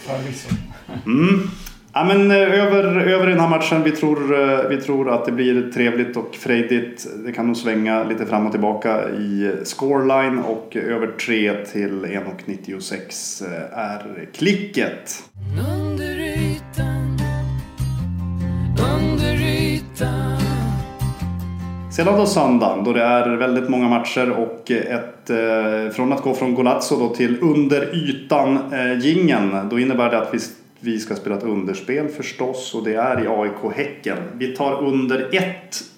Mm. 1.05 1.50
Ja, 1.93 2.03
men, 2.03 2.31
eh, 2.31 2.38
över, 2.38 3.00
över 3.00 3.27
den 3.27 3.39
här 3.39 3.50
matchen, 3.50 3.83
vi 3.83 3.91
tror, 3.91 4.41
eh, 4.41 4.69
vi 4.69 4.77
tror 4.77 5.09
att 5.13 5.25
det 5.25 5.31
blir 5.31 5.71
trevligt 5.71 6.17
och 6.17 6.35
frejdigt. 6.35 7.07
Det 7.25 7.31
kan 7.31 7.47
nog 7.47 7.57
svänga 7.57 8.03
lite 8.03 8.25
fram 8.25 8.45
och 8.45 8.51
tillbaka 8.51 9.09
i 9.09 9.51
scoreline 9.63 10.39
och 10.39 10.75
över 10.75 11.07
3 11.07 11.65
till 11.65 12.05
1,96 12.05 13.43
är 13.71 14.27
klicket. 14.33 15.23
Under 22.01 22.13
av 22.13 22.20
då 22.20 22.25
söndagen 22.25 22.84
då 22.84 22.93
det 22.93 23.03
är 23.03 23.29
väldigt 23.29 23.70
många 23.70 23.88
matcher 23.88 24.29
och 24.29 24.72
ett, 24.72 25.29
eh, 25.29 25.89
från 25.93 26.13
att 26.13 26.22
gå 26.22 26.34
från 26.34 26.55
Golazzo 26.55 27.00
då 27.00 27.15
till 27.15 27.38
under 27.41 27.96
ytan 27.96 28.74
eh, 28.74 29.00
gingen 29.00 29.70
då 29.70 29.79
innebär 29.79 30.10
det 30.10 30.17
att 30.17 30.34
vi, 30.34 30.39
vi 30.79 31.00
ska 31.00 31.15
spela 31.15 31.36
ett 31.38 31.43
underspel 31.43 32.08
förstås 32.08 32.75
och 32.75 32.84
det 32.84 32.96
är 32.96 33.24
i 33.24 33.27
AIK 33.27 33.75
Häcken. 33.75 34.17
Vi 34.34 34.48
tar 34.48 34.84
under 34.84 35.29
1, 35.31 35.46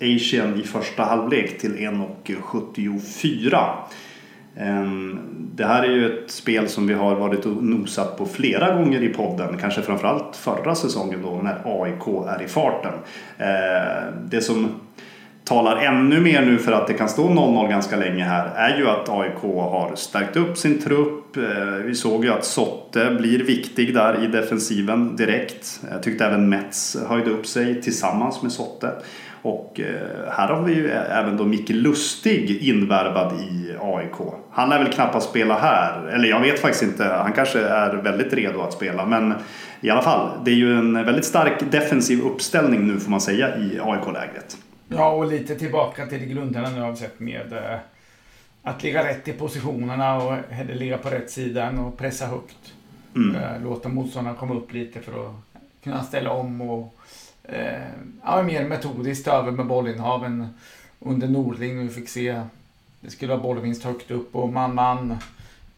Asian 0.01 0.59
i 0.59 0.63
första 0.63 1.03
halvlek 1.03 1.59
till 1.59 1.75
1,74. 1.75 3.65
Ehm, 4.57 5.19
det 5.55 5.65
här 5.65 5.83
är 5.83 5.91
ju 5.91 6.19
ett 6.19 6.31
spel 6.31 6.67
som 6.69 6.87
vi 6.87 6.93
har 6.93 7.15
varit 7.15 7.45
och 7.45 7.63
nosat 7.63 8.17
på 8.17 8.25
flera 8.25 8.75
gånger 8.75 9.03
i 9.03 9.09
podden. 9.09 9.57
Kanske 9.57 9.81
framförallt 9.81 10.35
förra 10.35 10.75
säsongen 10.75 11.21
då 11.21 11.41
när 11.43 11.83
AIK 11.83 12.07
är 12.27 12.43
i 12.43 12.47
farten. 12.47 12.93
Ehm, 13.37 14.29
det 14.29 14.41
som 14.41 14.69
talar 15.43 15.77
ännu 15.77 16.21
mer 16.21 16.41
nu 16.41 16.57
för 16.57 16.71
att 16.71 16.87
det 16.87 16.93
kan 16.93 17.09
stå 17.09 17.29
0-0 17.29 17.69
ganska 17.69 17.95
länge 17.95 18.23
här 18.23 18.51
är 18.55 18.77
ju 18.77 18.87
att 18.89 19.09
AIK 19.09 19.41
har 19.41 19.95
stärkt 19.95 20.37
upp 20.37 20.57
sin 20.57 20.81
trupp. 20.81 21.37
Eh, 21.37 21.43
vi 21.85 21.95
såg 21.95 22.25
ju 22.25 22.31
att 22.31 22.45
Sotte 22.45 23.15
blir 23.19 23.43
viktig 23.43 23.93
där 23.93 24.23
i 24.23 24.27
defensiven 24.27 25.15
direkt. 25.15 25.81
Jag 25.91 26.03
tyckte 26.03 26.25
även 26.25 26.49
Mets 26.49 26.97
höjde 27.07 27.29
upp 27.29 27.45
sig 27.45 27.81
tillsammans 27.81 28.41
med 28.41 28.51
Sotte. 28.51 28.91
Och 29.41 29.79
eh, 29.79 30.31
här 30.31 30.47
har 30.47 30.63
vi 30.63 30.73
ju 30.73 30.89
även 30.89 31.37
då 31.37 31.45
Micke 31.45 31.69
Lustig 31.69 32.63
invärvad 32.67 33.33
i 33.33 33.75
AIK. 33.81 34.33
Han 34.51 34.69
lär 34.69 34.79
väl 34.79 34.93
knappast 34.93 35.29
spela 35.29 35.59
här, 35.59 36.07
eller 36.07 36.29
jag 36.29 36.39
vet 36.39 36.59
faktiskt 36.59 36.83
inte. 36.83 37.03
Han 37.03 37.33
kanske 37.33 37.59
är 37.59 37.93
väldigt 37.93 38.33
redo 38.33 38.61
att 38.61 38.73
spela. 38.73 39.05
Men 39.05 39.33
i 39.81 39.89
alla 39.89 40.01
fall, 40.01 40.29
det 40.45 40.51
är 40.51 40.55
ju 40.55 40.77
en 40.77 40.93
väldigt 40.93 41.25
stark 41.25 41.71
defensiv 41.71 42.21
uppställning 42.21 42.87
nu 42.87 42.99
får 42.99 43.11
man 43.11 43.21
säga 43.21 43.57
i 43.57 43.79
AIK-lägret. 43.83 44.57
Ja, 44.87 45.11
och 45.11 45.25
lite 45.31 45.55
tillbaka 45.55 46.05
till 46.07 46.25
grunderna 46.25 46.69
nu 46.69 46.81
har 46.81 46.91
vi 46.91 46.97
sett 46.97 47.19
med 47.19 47.53
eh, 47.53 47.79
att 48.63 48.83
ligga 48.83 49.07
rätt 49.07 49.27
i 49.27 49.33
positionerna 49.33 50.23
och 50.23 50.37
ligga 50.73 50.97
på 50.97 51.09
rätt 51.09 51.31
sida 51.31 51.71
och 51.71 51.97
pressa 51.97 52.25
högt. 52.25 52.73
Mm. 53.15 53.35
Eh, 53.35 53.61
låta 53.63 53.89
motståndarna 53.89 54.37
komma 54.37 54.55
upp 54.55 54.73
lite 54.73 55.01
för 55.01 55.27
att 55.27 55.35
kunna 55.83 56.03
ställa 56.03 56.31
om 56.31 56.61
och 56.61 56.95
eh, 57.43 57.87
ja, 58.23 58.43
mer 58.43 58.67
metodiskt 58.67 59.27
över 59.27 59.51
med 59.51 59.65
bollinnehaven 59.65 60.47
under 60.99 61.27
Nordling. 61.27 61.79
Vi 61.79 61.89
fick 61.89 62.09
se 62.09 62.41
det 63.03 63.11
skulle 63.11 63.31
vara 63.31 63.43
bollvinst 63.43 63.83
högt 63.83 64.11
upp 64.11 64.35
och 64.35 64.53
man-man. 64.53 65.17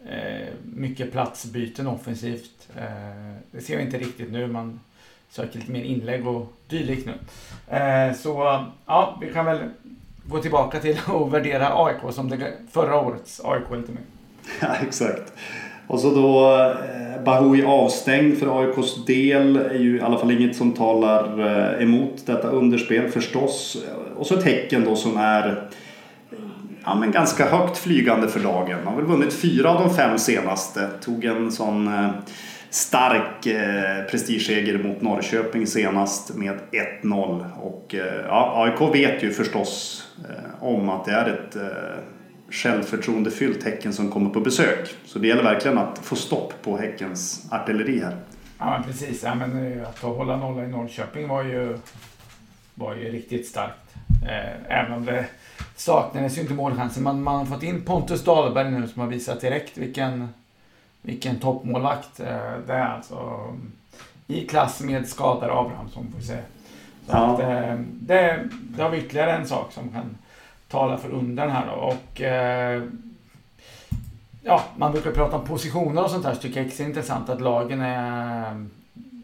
Eh, 0.09 0.47
mycket 0.63 1.11
platsbyten 1.11 1.87
offensivt. 1.87 2.69
Eh, 2.75 3.35
det 3.51 3.61
ser 3.61 3.77
vi 3.77 3.83
inte 3.83 3.97
riktigt 3.97 4.31
nu. 4.31 4.47
Man 4.47 4.79
söker 5.29 5.59
lite 5.59 5.71
mer 5.71 5.83
inlägg 5.83 6.27
och 6.27 6.53
dylikt 6.67 7.07
nu. 7.07 7.13
Eh, 7.77 8.13
så 8.13 8.63
ja, 8.85 9.17
vi 9.21 9.33
kan 9.33 9.45
väl 9.45 9.59
gå 10.25 10.39
tillbaka 10.39 10.79
till 10.79 10.97
att 11.07 11.31
värdera 11.31 11.85
AIK 11.85 12.13
som 12.13 12.29
det 12.29 12.53
förra 12.71 12.99
årets 12.99 13.41
AIK 13.43 13.63
lite 13.71 13.91
mer. 13.91 14.03
Ja, 14.61 14.75
exakt. 14.87 15.33
Och 15.87 15.99
så 15.99 16.15
då 16.15 16.55
eh, 16.55 17.23
Bahoui 17.23 17.65
avstängd 17.65 18.37
för 18.37 18.61
AIKs 18.61 19.05
del 19.05 19.55
är 19.55 19.79
ju 19.79 19.97
i 19.97 20.01
alla 20.01 20.17
fall 20.17 20.31
inget 20.31 20.55
som 20.55 20.71
talar 20.71 21.39
eh, 21.39 21.83
emot 21.83 22.25
detta 22.25 22.47
underspel 22.47 23.09
förstås. 23.09 23.77
Och 24.15 24.27
så 24.27 24.39
ett 24.39 24.69
då 24.85 24.95
som 24.95 25.17
är 25.17 25.69
ja, 26.85 26.95
men 26.95 27.11
ganska 27.11 27.45
högt 27.45 27.77
flygande 27.77 28.27
för 28.27 28.39
dagen. 28.39 28.79
Har 28.85 28.95
väl 28.95 29.05
vunnit 29.05 29.33
fyra 29.33 29.69
av 29.69 29.87
de 29.87 29.95
fem 29.95 30.17
senaste. 30.17 30.89
Tog 31.01 31.25
en 31.25 31.51
sån 31.51 31.87
eh, 31.87 32.09
stark 32.75 33.45
eh, 33.45 34.05
prestigeseger 34.11 34.83
mot 34.83 35.01
Norrköping 35.01 35.67
senast 35.67 36.35
med 36.35 36.59
1-0. 37.03 37.51
Och 37.61 37.95
eh, 37.95 38.25
ja, 38.27 38.63
AIK 38.65 38.95
vet 38.95 39.23
ju 39.23 39.31
förstås 39.31 40.03
eh, 40.29 40.63
om 40.63 40.89
att 40.89 41.05
det 41.05 41.11
är 41.11 41.29
ett 41.29 41.55
eh, 41.55 42.03
självförtroendefyllt 42.49 43.63
Häcken 43.63 43.93
som 43.93 44.11
kommer 44.11 44.29
på 44.29 44.39
besök. 44.39 44.95
Så 45.05 45.19
det 45.19 45.27
gäller 45.27 45.43
verkligen 45.43 45.77
att 45.77 45.99
få 45.99 46.15
stopp 46.15 46.53
på 46.63 46.77
Häckens 46.77 47.47
artilleri 47.51 47.99
här. 47.99 48.17
Ja, 48.59 48.83
precis. 48.87 49.23
Ja, 49.23 49.35
men 49.35 49.73
eh, 49.73 49.89
att 49.89 49.99
hålla 49.99 50.37
nolla 50.37 50.63
i 50.63 50.67
Norrköping 50.67 51.27
var 51.27 51.43
ju, 51.43 51.77
var 52.73 52.95
ju 52.95 53.11
riktigt 53.11 53.47
starkt. 53.47 53.95
Eh, 54.27 54.79
även 54.79 54.93
om 54.93 55.05
det 55.05 55.25
saknades 55.75 56.37
ju 56.37 56.41
inte 56.41 56.53
målchanser. 56.53 57.01
Man, 57.01 57.23
man 57.23 57.35
har 57.35 57.45
fått 57.45 57.63
in 57.63 57.85
Pontus 57.85 58.23
Dahlberg 58.23 58.71
nu 58.71 58.87
som 58.87 59.01
har 59.01 59.07
visat 59.07 59.41
direkt 59.41 59.77
vilken, 59.77 60.29
vilken 61.05 61.39
toppmålvakt 61.39 62.19
eh, 62.19 62.57
det 62.67 62.73
är. 62.73 62.87
Alltså, 62.87 63.39
I 64.27 64.47
klass 64.47 64.81
med 64.81 65.07
skadade 65.07 65.53
Abrahamsson 65.53 66.07
får 66.11 66.19
vi 66.19 66.25
säga. 66.25 66.43
Så 67.05 67.11
ja. 67.11 67.17
att, 67.17 67.37
det, 67.83 68.49
det 68.51 68.83
har 68.83 68.89
vi 68.89 68.97
ytterligare 68.97 69.31
en 69.31 69.47
sak 69.47 69.71
som 69.71 69.89
kan 69.89 70.17
talar 70.67 70.97
för 70.97 71.09
undern 71.09 71.49
här 71.49 71.65
då. 71.67 71.73
Och, 71.73 72.21
eh, 72.21 72.83
ja, 74.41 74.63
man 74.77 74.91
brukar 74.91 75.11
prata 75.11 75.37
om 75.37 75.45
positioner 75.45 76.03
och 76.03 76.09
sånt 76.09 76.23
där 76.23 76.33
så 76.33 76.41
tycker 76.41 76.61
jag 76.61 76.69
det 76.69 76.79
är 76.79 76.87
intressant 76.87 77.29
att 77.29 77.41
lagen 77.41 77.81
är 77.81 78.65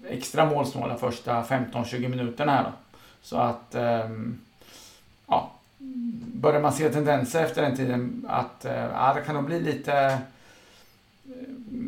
extra 0.10 0.46
målsnåla 0.46 0.98
första 0.98 1.44
15-20 1.44 2.08
minuterna 2.08 2.52
här 2.52 2.64
då. 2.64 2.70
Så 3.22 3.38
att, 3.38 3.76
eh, 3.76 4.10
ja, 5.28 5.52
börjar 6.34 6.62
man 6.62 6.74
se 6.74 6.90
tendenser 6.90 7.44
efter 7.44 7.62
den 7.62 7.76
tiden 7.76 8.26
att 8.30 8.66
eh, 8.66 8.74
ja, 8.74 9.14
det 9.16 9.22
kan 9.22 9.36
nog 9.36 9.46
bli 9.46 9.60
lite 9.60 9.94
eh, 9.94 10.18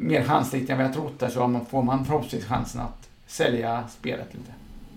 mer 0.04 0.24
chansrikt 0.24 0.70
än 0.70 0.78
vad 0.78 0.86
jag 0.86 0.94
trott 0.94 1.20
där 1.20 1.30
så 1.30 1.60
får 1.70 1.84
man 1.84 2.06
förhoppningsvis 2.06 2.46
chansen 2.46 2.82
att 2.82 3.10
sälja 3.28 3.84
spelet 3.88 4.28
lite. 4.34 4.52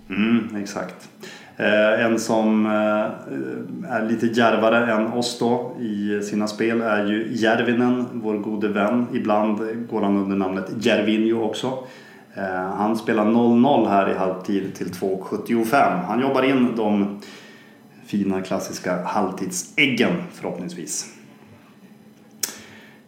Mm, 0.08 0.56
exakt. 0.62 1.08
Eh, 1.56 2.04
en 2.04 2.18
som 2.18 2.66
eh, 2.66 3.92
är 3.92 4.08
lite 4.08 4.26
djärvare 4.26 4.92
än 4.92 5.12
oss 5.12 5.38
då 5.38 5.76
i 5.80 6.20
sina 6.22 6.48
spel 6.48 6.80
är 6.80 7.06
ju 7.06 7.28
Järvinen, 7.30 8.06
vår 8.12 8.38
gode 8.38 8.68
vän. 8.68 9.06
Ibland 9.12 9.58
går 9.90 10.02
han 10.02 10.16
under 10.16 10.36
namnet 10.36 10.70
Järvinjo 10.78 11.42
också. 11.42 11.78
Eh, 12.34 12.44
han 12.54 12.96
spelar 12.96 13.24
0-0 13.24 13.88
här 13.88 14.10
i 14.10 14.14
halvtid 14.14 14.74
till 14.74 14.88
2.75. 14.88 16.04
Han 16.04 16.20
jobbar 16.20 16.42
in 16.42 16.76
de 16.76 17.20
fina 18.06 18.42
klassiska 18.42 19.02
halvtidsäggen 19.02 20.12
förhoppningsvis. 20.32 21.15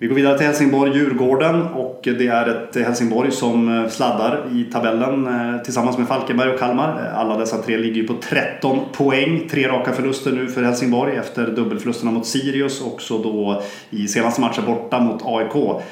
Vi 0.01 0.07
går 0.07 0.15
vidare 0.15 0.39
till 0.39 0.47
Helsingborg-Djurgården 0.47 1.63
och 1.63 2.01
det 2.03 2.27
är 2.27 2.47
ett 2.49 2.77
Helsingborg 2.77 3.31
som 3.31 3.79
eh, 3.79 3.89
sladdar 3.89 4.45
i 4.53 4.65
tabellen 4.65 5.27
eh, 5.27 5.63
tillsammans 5.63 5.99
med 5.99 6.09
Falkenberg 6.09 6.51
och 6.51 6.59
Kalmar. 6.59 7.07
Eh, 7.07 7.19
alla 7.19 7.37
dessa 7.37 7.63
tre 7.63 7.77
ligger 7.77 7.97
ju 7.97 8.07
på 8.07 8.15
13 8.15 8.79
poäng. 8.93 9.49
Tre 9.51 9.69
raka 9.69 9.93
förluster 9.93 10.33
nu 10.33 10.47
för 10.47 10.63
Helsingborg 10.63 11.17
efter 11.17 11.47
dubbelförlusterna 11.47 12.11
mot 12.11 12.27
Sirius 12.27 12.83
och 12.83 13.01
så 13.01 13.23
då 13.23 13.63
i 13.91 14.09
senaste 14.09 14.41
matchen 14.41 14.65
borta 14.67 15.01
mot 15.01 15.23
AIK. 15.25 15.83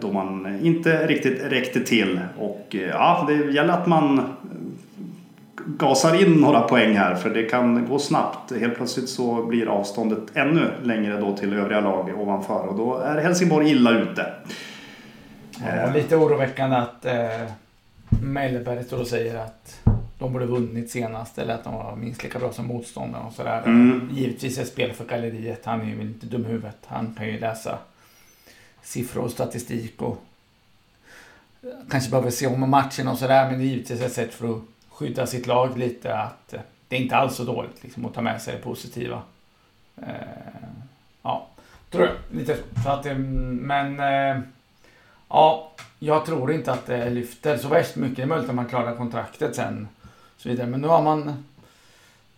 Då 0.00 0.12
man 0.12 0.58
inte 0.62 1.06
riktigt 1.06 1.42
räckte 1.44 1.80
till 1.80 2.20
och 2.38 2.76
ja, 2.92 3.28
det 3.28 3.52
gäller 3.52 3.72
att 3.72 3.86
man 3.86 4.20
gasar 5.76 6.22
in 6.22 6.32
några 6.32 6.60
poäng 6.60 6.96
här 6.96 7.14
för 7.14 7.30
det 7.30 7.42
kan 7.42 7.86
gå 7.88 7.98
snabbt. 7.98 8.52
Helt 8.60 8.76
plötsligt 8.76 9.08
så 9.08 9.42
blir 9.42 9.66
avståndet 9.66 10.36
ännu 10.36 10.70
längre 10.82 11.20
då 11.20 11.36
till 11.36 11.52
övriga 11.52 11.80
lag 11.80 12.20
ovanför 12.20 12.66
och 12.66 12.76
då 12.76 12.96
är 12.96 13.22
Helsingborg 13.22 13.70
illa 13.70 13.90
ute. 13.90 14.32
Ja, 15.66 15.92
lite 15.94 16.16
oroväckande 16.16 16.76
att 16.76 17.04
eh, 17.04 17.52
Mellberg 18.22 18.84
står 18.84 19.00
och 19.00 19.06
säger 19.06 19.38
att 19.38 19.80
de 20.18 20.32
borde 20.32 20.46
vunnit 20.46 20.90
senast 20.90 21.38
eller 21.38 21.54
att 21.54 21.64
de 21.64 21.74
var 21.74 21.96
minst 21.96 22.22
lika 22.22 22.38
bra 22.38 22.52
som 22.52 22.66
motståndaren 22.66 23.26
och 23.26 23.32
sådär. 23.32 23.62
Mm. 23.66 24.08
Givetvis 24.12 24.58
ett 24.58 24.68
spel 24.68 24.92
för 24.92 25.04
galleriet. 25.04 25.64
Han 25.64 25.80
är 25.80 25.84
ju 25.84 26.00
inte 26.00 26.26
dum 26.26 26.44
huvudet. 26.44 26.78
Han 26.86 27.14
kan 27.18 27.26
ju 27.26 27.40
läsa 27.40 27.78
siffror 28.82 29.24
och 29.24 29.30
statistik 29.30 30.02
och 30.02 30.24
kanske 31.90 32.10
behöver 32.10 32.30
se 32.30 32.46
om 32.46 32.70
matchen 32.70 33.08
och 33.08 33.18
sådär. 33.18 33.50
Men 33.50 33.58
det 33.58 33.64
är 33.64 33.68
givetvis 33.68 34.00
ett 34.00 34.12
sätt 34.12 34.34
för 34.34 34.50
att 34.50 34.62
skydda 34.98 35.26
sitt 35.26 35.46
lag 35.46 35.78
lite 35.78 36.18
att 36.18 36.54
det 36.88 36.96
är 36.96 37.00
inte 37.00 37.16
alls 37.16 37.36
så 37.36 37.44
dåligt 37.44 37.82
liksom, 37.82 38.04
att 38.04 38.14
ta 38.14 38.20
med 38.20 38.42
sig 38.42 38.54
det 38.54 38.62
positiva. 38.62 39.22
Eh, 39.96 40.12
ja, 41.22 41.48
tror 41.90 42.04
jag. 42.04 42.14
Lite 42.30 42.56
så 42.84 42.90
att, 42.90 43.06
men 43.16 44.00
eh, 44.00 44.42
ja, 45.28 45.72
jag 45.98 46.26
tror 46.26 46.52
inte 46.52 46.72
att 46.72 46.86
det 46.86 47.10
lyfter 47.10 47.56
så 47.56 47.68
värst 47.68 47.96
mycket. 47.96 48.16
Det 48.16 48.22
är 48.22 48.26
möjligt 48.26 48.48
att 48.48 48.54
man 48.54 48.68
klarar 48.68 48.96
kontraktet 48.96 49.56
sen. 49.56 49.88
Så 50.36 50.48
vidare. 50.48 50.66
Men 50.66 50.80
nu 50.80 50.88
har 50.88 51.02
man 51.02 51.44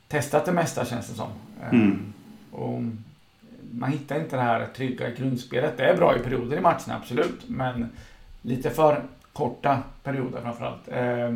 testat 0.09 0.45
det 0.45 0.53
mesta 0.53 0.85
känns 0.85 1.09
det 1.09 1.15
som. 1.15 1.31
Eh, 1.63 1.75
mm. 1.75 2.13
Och 2.51 2.83
man 3.73 3.93
hittar 3.93 4.21
inte 4.21 4.37
det 4.37 4.43
här 4.43 4.67
trygga 4.77 5.11
grundspelet. 5.11 5.77
Det 5.77 5.85
är 5.85 5.97
bra 5.97 6.17
i 6.17 6.19
perioder 6.19 6.57
i 6.57 6.61
matcherna, 6.61 6.97
absolut. 7.03 7.49
Men 7.49 7.91
lite 8.43 8.71
för 8.71 9.03
korta 9.33 9.83
perioder 10.03 10.41
framförallt. 10.41 10.89
Eh, 10.89 11.31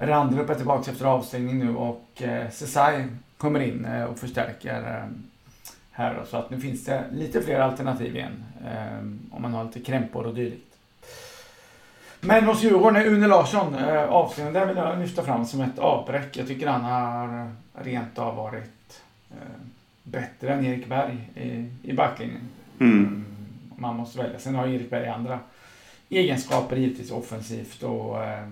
Randrup 0.00 0.50
är 0.50 0.54
tillbaka 0.54 0.90
efter 0.90 1.04
avstängning 1.04 1.58
nu 1.58 1.76
och 1.76 2.22
eh, 2.22 2.50
Cesai 2.50 3.04
kommer 3.36 3.60
in 3.60 3.84
eh, 3.84 4.04
och 4.04 4.18
förstärker 4.18 4.96
eh, 4.96 5.08
här 5.90 6.14
då, 6.14 6.26
Så 6.26 6.36
att 6.36 6.50
nu 6.50 6.60
finns 6.60 6.84
det 6.84 7.04
lite 7.12 7.42
fler 7.42 7.60
alternativ 7.60 8.16
igen. 8.16 8.44
Eh, 8.66 8.98
om 9.30 9.42
man 9.42 9.54
har 9.54 9.64
lite 9.64 9.80
krämpor 9.80 10.26
och 10.26 10.34
dylikt. 10.34 10.64
Men 12.20 12.44
hos 12.44 12.62
Djurgården 12.62 12.96
är 12.96 13.06
Une 13.06 13.26
Larsson 13.26 13.74
avstängning. 14.08 14.54
Där 14.54 14.66
vill 14.66 14.76
jag 14.76 14.98
lyfta 14.98 15.22
fram 15.22 15.46
som 15.46 15.60
ett 15.60 15.78
avbräck. 15.78 16.36
Jag 16.36 16.46
tycker 16.46 16.66
han 16.66 16.84
har 16.84 17.50
rent 17.72 18.18
av 18.18 18.36
varit 18.36 19.02
eh, 19.30 19.60
bättre 20.02 20.52
än 20.52 20.66
Erik 20.66 20.88
Berg 20.88 21.28
i, 21.34 21.70
i 21.82 21.92
backlinjen. 21.92 22.48
Mm. 22.80 23.24
Man 23.76 23.96
måste 23.96 24.18
välja. 24.18 24.38
Sen 24.38 24.54
har 24.54 24.66
Erik 24.66 24.90
Berg 24.90 25.08
andra 25.08 25.38
egenskaper 26.08 26.76
givetvis 26.76 27.10
offensivt 27.10 27.82
och, 27.82 28.24
eh, 28.24 28.48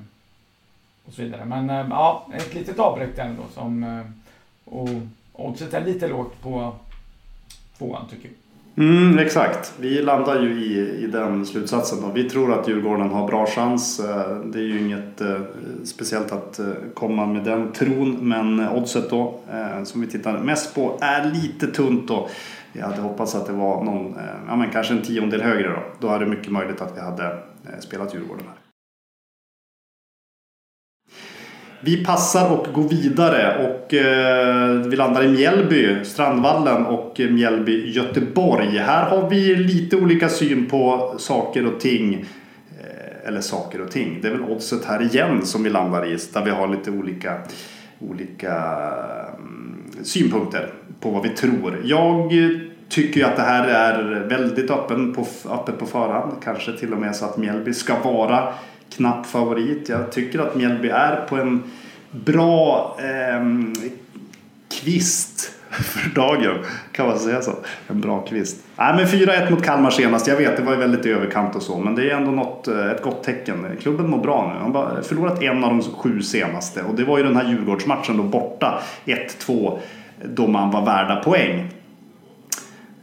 och 1.06 1.12
så 1.12 1.22
vidare. 1.22 1.44
Men 1.44 1.70
eh, 1.70 1.86
ja, 1.90 2.26
ett 2.34 2.54
litet 2.54 2.78
avbräck 2.78 3.18
ändå 3.18 3.42
som 3.54 3.82
eh, 3.82 4.00
och 4.64 4.88
oddset 5.32 5.74
är 5.74 5.84
lite 5.84 6.08
lågt 6.08 6.42
på 6.42 6.72
tvåan 7.78 8.08
tycker 8.10 8.28
jag. 8.28 8.34
Mm, 8.78 9.18
exakt. 9.18 9.72
Vi 9.80 10.02
landar 10.02 10.40
ju 10.42 10.64
i, 10.64 11.04
i 11.04 11.06
den 11.06 11.46
slutsatsen. 11.46 12.00
Då. 12.00 12.10
Vi 12.10 12.30
tror 12.30 12.52
att 12.52 12.68
Djurgården 12.68 13.10
har 13.10 13.28
bra 13.28 13.46
chans. 13.46 14.00
Eh, 14.00 14.36
det 14.36 14.58
är 14.58 14.62
ju 14.62 14.80
inget 14.80 15.20
eh, 15.20 15.40
speciellt 15.84 16.32
att 16.32 16.60
komma 16.94 17.26
med 17.26 17.44
den 17.44 17.72
tron. 17.72 18.28
Men 18.28 18.68
oddset 18.68 19.10
då, 19.10 19.40
eh, 19.52 19.84
som 19.84 20.00
vi 20.00 20.06
tittar 20.06 20.38
mest 20.38 20.74
på, 20.74 20.98
är 21.00 21.24
lite 21.24 21.66
tunt 21.66 22.08
då. 22.08 22.28
Vi 22.72 22.82
hade 22.82 23.00
hoppats 23.00 23.34
att 23.34 23.46
det 23.46 23.52
var 23.52 23.84
någon, 23.84 24.16
eh, 24.16 24.22
ja 24.48 24.56
men 24.56 24.70
kanske 24.70 24.94
en 24.94 25.02
tiondel 25.02 25.42
högre 25.42 25.68
då. 25.68 25.82
Då 26.00 26.14
är 26.14 26.18
det 26.18 26.26
mycket 26.26 26.52
möjligt 26.52 26.80
att 26.80 26.96
vi 26.96 27.00
hade 27.00 27.38
spelat 27.80 28.14
Djurgården 28.14 28.44
här. 28.46 28.65
Vi 31.80 32.04
passar 32.04 32.50
och 32.50 32.66
går 32.74 32.88
vidare 32.88 33.68
och 33.68 33.94
eh, 33.94 34.70
vi 34.70 34.96
landar 34.96 35.24
i 35.24 35.28
Mjällby, 35.28 36.04
Strandvallen 36.04 36.86
och 36.86 37.20
Mjällby, 37.30 37.90
Göteborg. 37.90 38.78
Här 38.78 39.10
har 39.10 39.30
vi 39.30 39.54
lite 39.54 39.96
olika 39.96 40.28
syn 40.28 40.66
på 40.66 41.14
saker 41.18 41.66
och 41.66 41.80
ting. 41.80 42.24
Eh, 42.80 43.28
eller 43.28 43.40
saker 43.40 43.80
och 43.80 43.90
ting. 43.90 44.18
Det 44.22 44.28
är 44.28 44.32
väl 44.32 44.42
oddset 44.42 44.84
här 44.84 45.02
igen 45.02 45.46
som 45.46 45.62
vi 45.62 45.70
landar 45.70 46.06
i. 46.06 46.18
Där 46.32 46.44
vi 46.44 46.50
har 46.50 46.68
lite 46.68 46.90
olika, 46.90 47.38
olika 47.98 48.54
mm, 49.38 49.90
synpunkter 50.02 50.72
på 51.00 51.10
vad 51.10 51.22
vi 51.22 51.28
tror. 51.28 51.80
Jag 51.84 52.32
tycker 52.88 53.20
ju 53.20 53.26
att 53.26 53.36
det 53.36 53.42
här 53.42 53.68
är 53.68 54.20
väldigt 54.28 54.70
öppen 54.70 55.14
på, 55.14 55.26
öppet 55.50 55.78
på 55.78 55.86
förhand. 55.86 56.32
Kanske 56.44 56.72
till 56.72 56.92
och 56.92 56.98
med 56.98 57.16
så 57.16 57.24
att 57.24 57.36
Mjällby 57.36 57.74
ska 57.74 57.98
vara 57.98 58.54
knapp 58.90 59.26
favorit. 59.26 59.88
Jag 59.88 60.12
tycker 60.12 60.38
att 60.38 60.54
Mjällby 60.54 60.88
är 60.88 61.16
på 61.28 61.36
en 61.36 61.62
bra 62.10 62.96
eh, 62.98 63.46
kvist 64.80 65.52
för 65.70 66.14
dagen. 66.14 66.64
Kan 66.92 67.06
man 67.06 67.18
säga 67.18 67.42
så? 67.42 67.52
En 67.88 68.00
bra 68.00 68.20
kvist. 68.20 68.64
Nej 68.76 68.96
men 68.96 69.06
4-1 69.06 69.50
mot 69.50 69.62
Kalmar 69.64 69.90
senast. 69.90 70.26
Jag 70.26 70.36
vet 70.36 70.56
det 70.56 70.62
var 70.62 70.72
ju 70.72 70.78
väldigt 70.78 71.06
i 71.06 71.10
överkant 71.10 71.56
och 71.56 71.62
så. 71.62 71.78
Men 71.78 71.94
det 71.94 72.10
är 72.10 72.16
ändå 72.16 72.30
något, 72.30 72.68
eh, 72.68 72.86
ett 72.86 73.02
gott 73.02 73.22
tecken. 73.22 73.76
Klubben 73.80 74.10
mår 74.10 74.18
bra 74.18 74.54
nu. 74.54 74.72
De 74.72 74.74
har 74.74 75.02
förlorat 75.02 75.42
en 75.42 75.64
av 75.64 75.70
de 75.70 75.82
sju 75.82 76.22
senaste. 76.22 76.82
Och 76.82 76.94
det 76.94 77.04
var 77.04 77.18
ju 77.18 77.24
den 77.24 77.36
här 77.36 77.48
Djurgårdsmatchen 77.48 78.16
då 78.16 78.22
borta. 78.22 78.82
1-2. 79.04 79.78
Då 80.24 80.46
man 80.46 80.70
var 80.70 80.84
värda 80.84 81.16
poäng. 81.16 81.70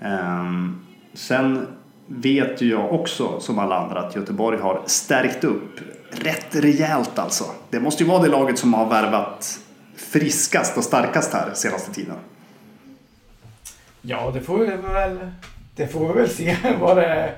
Um, 0.01 0.81
sen 1.13 1.67
vet 2.07 2.61
ju 2.61 2.69
jag 2.69 2.93
också 2.93 3.39
som 3.39 3.59
alla 3.59 3.79
andra 3.79 3.99
att 3.99 4.15
Göteborg 4.15 4.59
har 4.59 4.81
stärkt 4.85 5.43
upp 5.43 5.79
rätt 6.09 6.55
rejält 6.55 7.19
alltså. 7.19 7.43
Det 7.69 7.79
måste 7.79 8.03
ju 8.03 8.09
vara 8.09 8.23
det 8.23 8.29
laget 8.29 8.59
som 8.59 8.73
har 8.73 8.89
värvat 8.89 9.59
friskast 9.95 10.77
och 10.77 10.83
starkast 10.83 11.33
här 11.33 11.53
senaste 11.53 11.93
tiden. 11.93 12.15
Ja, 14.01 14.31
det 14.33 14.41
får 14.41 14.57
vi 14.57 14.65
väl, 14.65 15.31
det 15.75 15.87
får 15.87 16.07
vi 16.07 16.21
väl 16.21 16.29
se 16.29 16.57
vad 16.79 16.97
det 16.97 17.35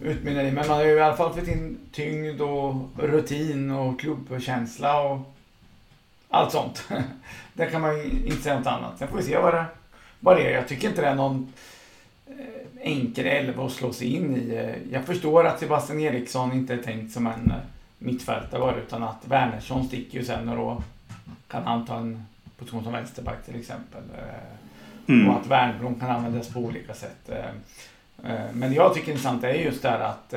utmynnar 0.00 0.44
i. 0.44 0.52
Men 0.52 0.68
man 0.68 0.76
har 0.76 0.84
ju 0.84 0.92
i 0.92 1.00
alla 1.00 1.16
fall 1.16 1.34
fått 1.34 1.48
in 1.48 1.78
tyngd 1.92 2.40
och 2.40 2.74
rutin 2.96 3.70
och 3.70 4.00
klubbkänsla 4.00 5.02
och 5.02 5.34
allt 6.28 6.52
sånt. 6.52 6.88
Där 7.52 7.70
kan 7.70 7.80
man 7.80 7.96
ju 7.98 8.02
inte 8.04 8.42
säga 8.42 8.58
något 8.58 8.66
annat. 8.66 8.98
Sen 8.98 9.08
får 9.08 9.16
vi 9.16 9.22
se 9.22 9.38
vad 9.38 9.54
det, 9.54 9.64
vad 10.20 10.36
det 10.36 10.46
är. 10.46 10.54
Jag 10.54 10.68
tycker 10.68 10.88
inte 10.88 11.00
det 11.00 11.08
är 11.08 11.14
någon 11.14 11.52
enkel 12.80 13.26
elva 13.26 13.66
att 13.66 13.72
slå 13.72 13.92
sig 13.92 14.14
in 14.14 14.36
i. 14.36 14.74
Jag 14.92 15.04
förstår 15.04 15.46
att 15.46 15.60
Sebastian 15.60 16.00
Eriksson 16.00 16.52
inte 16.52 16.74
är 16.74 16.78
tänkt 16.78 17.12
som 17.12 17.26
en 17.26 17.52
mittfältare 17.98 18.80
utan 18.86 19.02
att 19.02 19.28
Wernersson 19.28 19.86
sticker 19.86 20.18
ju 20.18 20.24
sen 20.24 20.48
och 20.48 20.56
då 20.56 20.82
kan 21.48 21.62
han 21.62 21.86
ta 21.86 21.96
en 21.96 22.24
position 22.58 22.84
som 22.84 22.92
vänsterback 22.92 23.44
till 23.44 23.60
exempel. 23.60 24.02
Mm. 25.06 25.28
Och 25.28 25.40
att 25.40 25.46
Wernbloom 25.46 26.00
kan 26.00 26.10
användas 26.10 26.48
på 26.48 26.60
olika 26.60 26.94
sätt. 26.94 27.30
Men 28.52 28.70
det 28.70 28.74
jag 28.74 28.94
tycker 28.94 29.08
är 29.08 29.12
intressant 29.12 29.44
är 29.44 29.54
just 29.54 29.82
det 29.82 29.88
här 29.88 30.00
att 30.00 30.34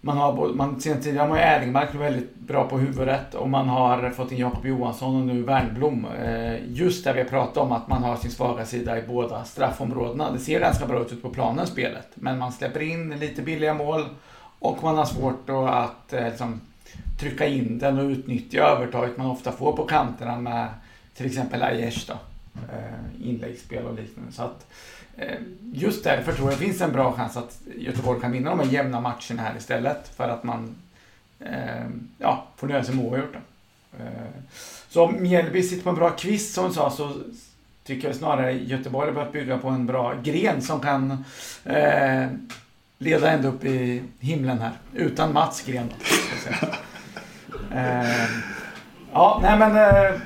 man 0.00 0.16
har, 0.16 0.48
man, 0.48 0.80
sen 0.80 1.00
tidigare 1.00 1.22
har 1.22 1.28
man 1.28 1.38
ju 1.38 1.44
Erlingmark 1.44 1.94
väldigt 1.94 2.34
bra 2.34 2.68
på 2.68 2.78
huvudet 2.78 3.34
och 3.34 3.50
man 3.50 3.68
har 3.68 4.10
fått 4.10 4.32
in 4.32 4.38
Jakob 4.38 4.66
Johansson 4.66 5.16
och 5.16 5.26
nu 5.26 5.42
Wernbloom. 5.42 6.06
Eh, 6.06 6.56
just 6.68 7.04
där 7.04 7.14
vi 7.14 7.24
pratade 7.24 7.66
om 7.66 7.72
att 7.72 7.88
man 7.88 8.02
har 8.02 8.16
sin 8.16 8.30
svaga 8.30 8.66
sida 8.66 8.98
i 8.98 9.02
båda 9.02 9.44
straffområdena. 9.44 10.30
Det 10.32 10.38
ser 10.38 10.60
ganska 10.60 10.86
bra 10.86 11.00
ut 11.00 11.22
på 11.22 11.30
planen 11.30 11.66
spelet, 11.66 12.08
men 12.14 12.38
man 12.38 12.52
släpper 12.52 12.80
in 12.80 13.18
lite 13.18 13.42
billiga 13.42 13.74
mål 13.74 14.04
och 14.58 14.82
man 14.82 14.96
har 14.96 15.04
svårt 15.04 15.46
då 15.46 15.66
att 15.66 16.12
eh, 16.12 16.24
liksom, 16.24 16.60
trycka 17.20 17.46
in 17.46 17.78
den 17.78 17.98
och 17.98 18.04
utnyttja 18.04 18.58
övertaget 18.58 19.16
man 19.16 19.26
ofta 19.26 19.52
får 19.52 19.72
på 19.72 19.84
kanterna 19.84 20.38
med 20.38 20.68
till 21.14 21.26
exempel 21.26 21.62
Aiesh 21.62 22.06
då. 22.06 22.14
Eh, 22.72 23.28
inläggsspel 23.28 23.86
och 23.86 23.94
liknande. 23.94 24.32
Så 24.32 24.42
att, 24.42 24.66
eh, 24.99 24.99
Eh, 25.16 25.38
just 25.72 26.04
därför 26.04 26.32
tror 26.32 26.50
jag 26.50 26.58
det 26.58 26.64
finns 26.64 26.80
en 26.80 26.92
bra 26.92 27.12
chans 27.12 27.36
att 27.36 27.58
Göteborg 27.76 28.20
kan 28.20 28.32
vinna 28.32 28.50
de 28.50 28.60
här 28.60 28.66
jämna 28.66 29.00
matcherna 29.00 29.42
här 29.42 29.56
istället. 29.58 30.12
För 30.16 30.28
att 30.28 30.44
man 30.44 30.74
eh, 31.40 31.86
ja, 32.18 32.46
får 32.56 32.66
nöja 32.66 32.84
sig 32.84 32.94
med 32.94 33.04
oavgjort. 33.04 33.36
Eh, 33.98 34.06
så 34.88 35.04
om 35.04 35.22
Mjällby 35.22 35.62
sitter 35.62 35.82
på 35.82 35.90
en 35.90 35.96
bra 35.96 36.10
kvist 36.10 36.54
som 36.54 36.68
du 36.68 36.74
sa 36.74 36.90
så 36.90 37.12
tycker 37.84 38.08
jag 38.08 38.16
snarare 38.16 38.52
Göteborg 38.52 39.06
har 39.06 39.14
börjat 39.14 39.32
bygga 39.32 39.58
på 39.58 39.68
en 39.68 39.86
bra 39.86 40.14
gren 40.22 40.62
som 40.62 40.80
kan 40.80 41.24
eh, 41.64 42.26
leda 42.98 43.30
ända 43.30 43.48
upp 43.48 43.64
i 43.64 44.02
himlen 44.20 44.58
här. 44.58 44.72
Utan 44.94 45.32
Mats 45.32 45.62
Gren. 45.66 45.92
eh, 47.74 48.26
ja, 49.12 49.38
nej 49.42 49.58
men 49.58 49.76
eh, 49.76 50.20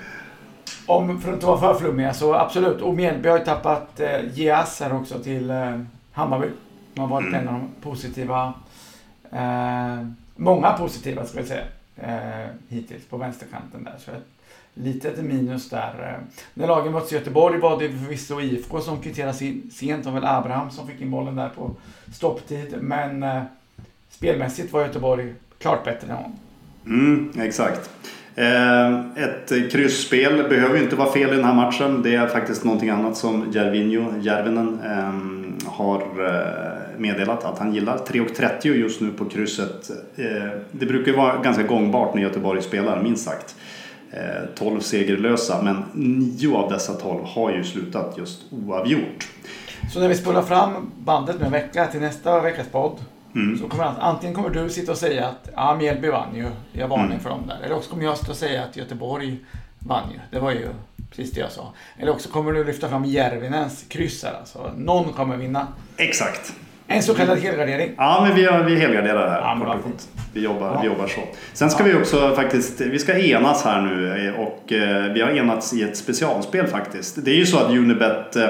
om, 0.87 1.20
för 1.20 1.29
att 1.29 1.35
inte 1.35 1.47
vara 1.47 1.61
för 1.61 1.75
flummiga 1.75 2.14
så 2.14 2.35
absolut. 2.35 2.81
Och 2.81 2.94
Mjällby 2.94 3.29
har 3.29 3.38
ju 3.38 3.44
tappat 3.44 4.01
eh, 4.01 4.20
Gias 4.35 4.81
här 4.81 4.94
också 4.94 5.18
till 5.18 5.51
eh, 5.51 5.81
Hammarby. 6.12 6.47
De 6.94 7.01
har 7.01 7.09
varit 7.09 7.27
mm. 7.27 7.40
en 7.40 7.49
av 7.49 7.55
de 7.55 7.68
positiva, 7.83 8.55
eh, 9.31 10.09
många 10.37 10.73
positiva 10.73 11.27
ska 11.27 11.40
vi 11.40 11.47
säga, 11.47 11.64
eh, 11.97 12.51
hittills 12.68 13.07
på 13.07 13.16
vänsterkanten 13.16 13.85
där. 13.85 13.94
Så 13.99 14.11
litet 14.75 15.25
minus 15.25 15.70
där. 15.70 16.18
När 16.55 16.66
lagen 16.66 16.92
möttes 16.92 17.12
i 17.12 17.14
Göteborg 17.14 17.59
var 17.59 17.79
det 17.79 17.88
förvisso 17.88 18.40
IFK 18.40 18.81
som 18.81 19.01
kvitterade 19.01 19.35
sent. 19.73 20.07
och 20.07 20.16
väl 20.16 20.25
Abraham 20.25 20.70
som 20.70 20.88
fick 20.88 21.01
in 21.01 21.11
bollen 21.11 21.37
där 21.37 21.49
på 21.49 21.70
stopptid. 22.12 22.77
Men 22.81 23.23
eh, 23.23 23.42
spelmässigt 24.11 24.73
var 24.73 24.81
Göteborg 24.81 25.35
klart 25.59 25.85
bättre 25.85 26.09
än 26.09 26.16
honom. 26.16 26.33
Mm, 26.87 27.33
exakt. 27.40 27.90
Eh, 28.37 29.01
ett 29.16 29.73
kryssspel 29.73 30.49
behöver 30.49 30.83
inte 30.83 30.97
vara 30.97 31.12
fel 31.12 31.33
i 31.33 31.37
den 31.37 31.44
här 31.44 31.55
matchen. 31.55 32.03
Det 32.03 32.14
är 32.14 32.27
faktiskt 32.27 32.64
någonting 32.64 32.90
annat 32.90 33.16
som 33.16 33.53
Järvinho, 33.53 34.18
Järvinen, 34.20 34.81
ehm, 34.85 35.59
har 35.66 36.01
eh, 36.01 36.99
meddelat 36.99 37.44
att 37.44 37.59
han 37.59 37.75
gillar. 37.75 37.99
3.30 37.99 38.75
just 38.75 39.01
nu 39.01 39.11
på 39.11 39.25
krysset. 39.25 39.90
Eh, 40.16 40.51
det 40.70 40.87
brukar 40.87 41.12
vara 41.12 41.42
ganska 41.42 41.62
gångbart 41.62 42.14
när 42.14 42.23
Göteborg 42.23 42.62
spelar, 42.62 43.03
minst 43.03 43.25
sagt. 43.25 43.57
12 44.55 44.81
segerlösa 44.81 45.62
men 45.62 45.85
9 45.92 46.57
av 46.57 46.70
dessa 46.70 46.92
12 46.92 47.25
har 47.25 47.51
ju 47.51 47.64
slutat 47.64 48.14
just 48.18 48.42
oavgjort. 48.53 49.29
Så 49.92 50.01
när 50.01 50.09
vi 50.09 50.14
spolar 50.14 50.42
fram 50.42 50.90
bandet 50.99 51.37
med 51.37 51.47
en 51.47 51.53
vecka 51.53 51.87
till 51.87 52.01
nästa 52.01 52.40
veckas 52.40 52.66
podd 52.73 52.99
mm. 53.35 53.59
så 53.59 53.68
kommer 53.68 53.92
antingen 54.01 54.35
kommer 54.35 54.51
du 54.51 54.70
sitta 54.70 54.92
och 54.92 54.99
säga 54.99 55.27
att 55.27 55.49
ja, 55.55 55.77
Mjällby 55.77 56.09
vann 56.09 56.35
ju, 56.35 56.47
jag 56.73 56.88
varning 56.88 57.07
mm. 57.07 57.20
för 57.20 57.31
dem 57.31 57.42
där. 57.47 57.59
Eller 57.64 57.77
också 57.77 57.90
kommer 57.90 58.05
jag 58.05 58.18
sitta 58.18 58.31
och 58.31 58.37
säga 58.37 58.64
att 58.64 58.77
Göteborg 58.77 59.38
vann 59.79 60.11
ju. 60.12 60.18
Det 60.31 60.38
var 60.38 60.51
ju 60.51 60.68
precis 61.11 61.33
det 61.33 61.40
jag 61.40 61.53
sa. 61.53 61.73
Eller 61.99 62.12
också 62.12 62.29
kommer 62.29 62.53
du 62.53 62.64
lyfta 62.64 62.88
fram 62.88 63.05
Järvinens 63.05 63.85
kryss 63.88 64.25
här 64.25 64.35
alltså. 64.40 64.73
Någon 64.77 65.12
kommer 65.12 65.37
vinna. 65.37 65.66
Exakt. 65.97 66.55
En 66.87 67.03
så 67.03 67.14
kallad 67.14 67.38
helgardering. 67.38 67.94
Ja, 67.97 68.27
men 68.27 68.37
vi, 68.37 68.73
vi 68.75 68.81
helgarderar 68.81 69.31
här. 69.31 69.40
Ja, 69.40 69.77
vi, 70.33 70.40
jobbar, 70.40 70.66
ja. 70.66 70.81
vi 70.81 70.87
jobbar 70.87 71.07
så. 71.07 71.20
Sen 71.53 71.70
ska 71.70 71.88
ja. 71.88 71.88
vi 71.88 72.03
också 72.03 72.35
faktiskt, 72.35 72.81
vi 72.81 72.99
ska 72.99 73.18
enas 73.18 73.64
här 73.64 73.81
nu 73.81 74.35
och 74.38 74.73
eh, 74.73 75.12
vi 75.12 75.20
har 75.20 75.31
enats 75.31 75.75
i 75.75 75.83
ett 75.83 75.97
specialspel 75.97 76.66
faktiskt. 76.66 77.25
Det 77.25 77.31
är 77.31 77.37
ju 77.37 77.47
så 77.47 77.59
att 77.59 77.70
Unibet 77.70 78.37
eh, 78.37 78.49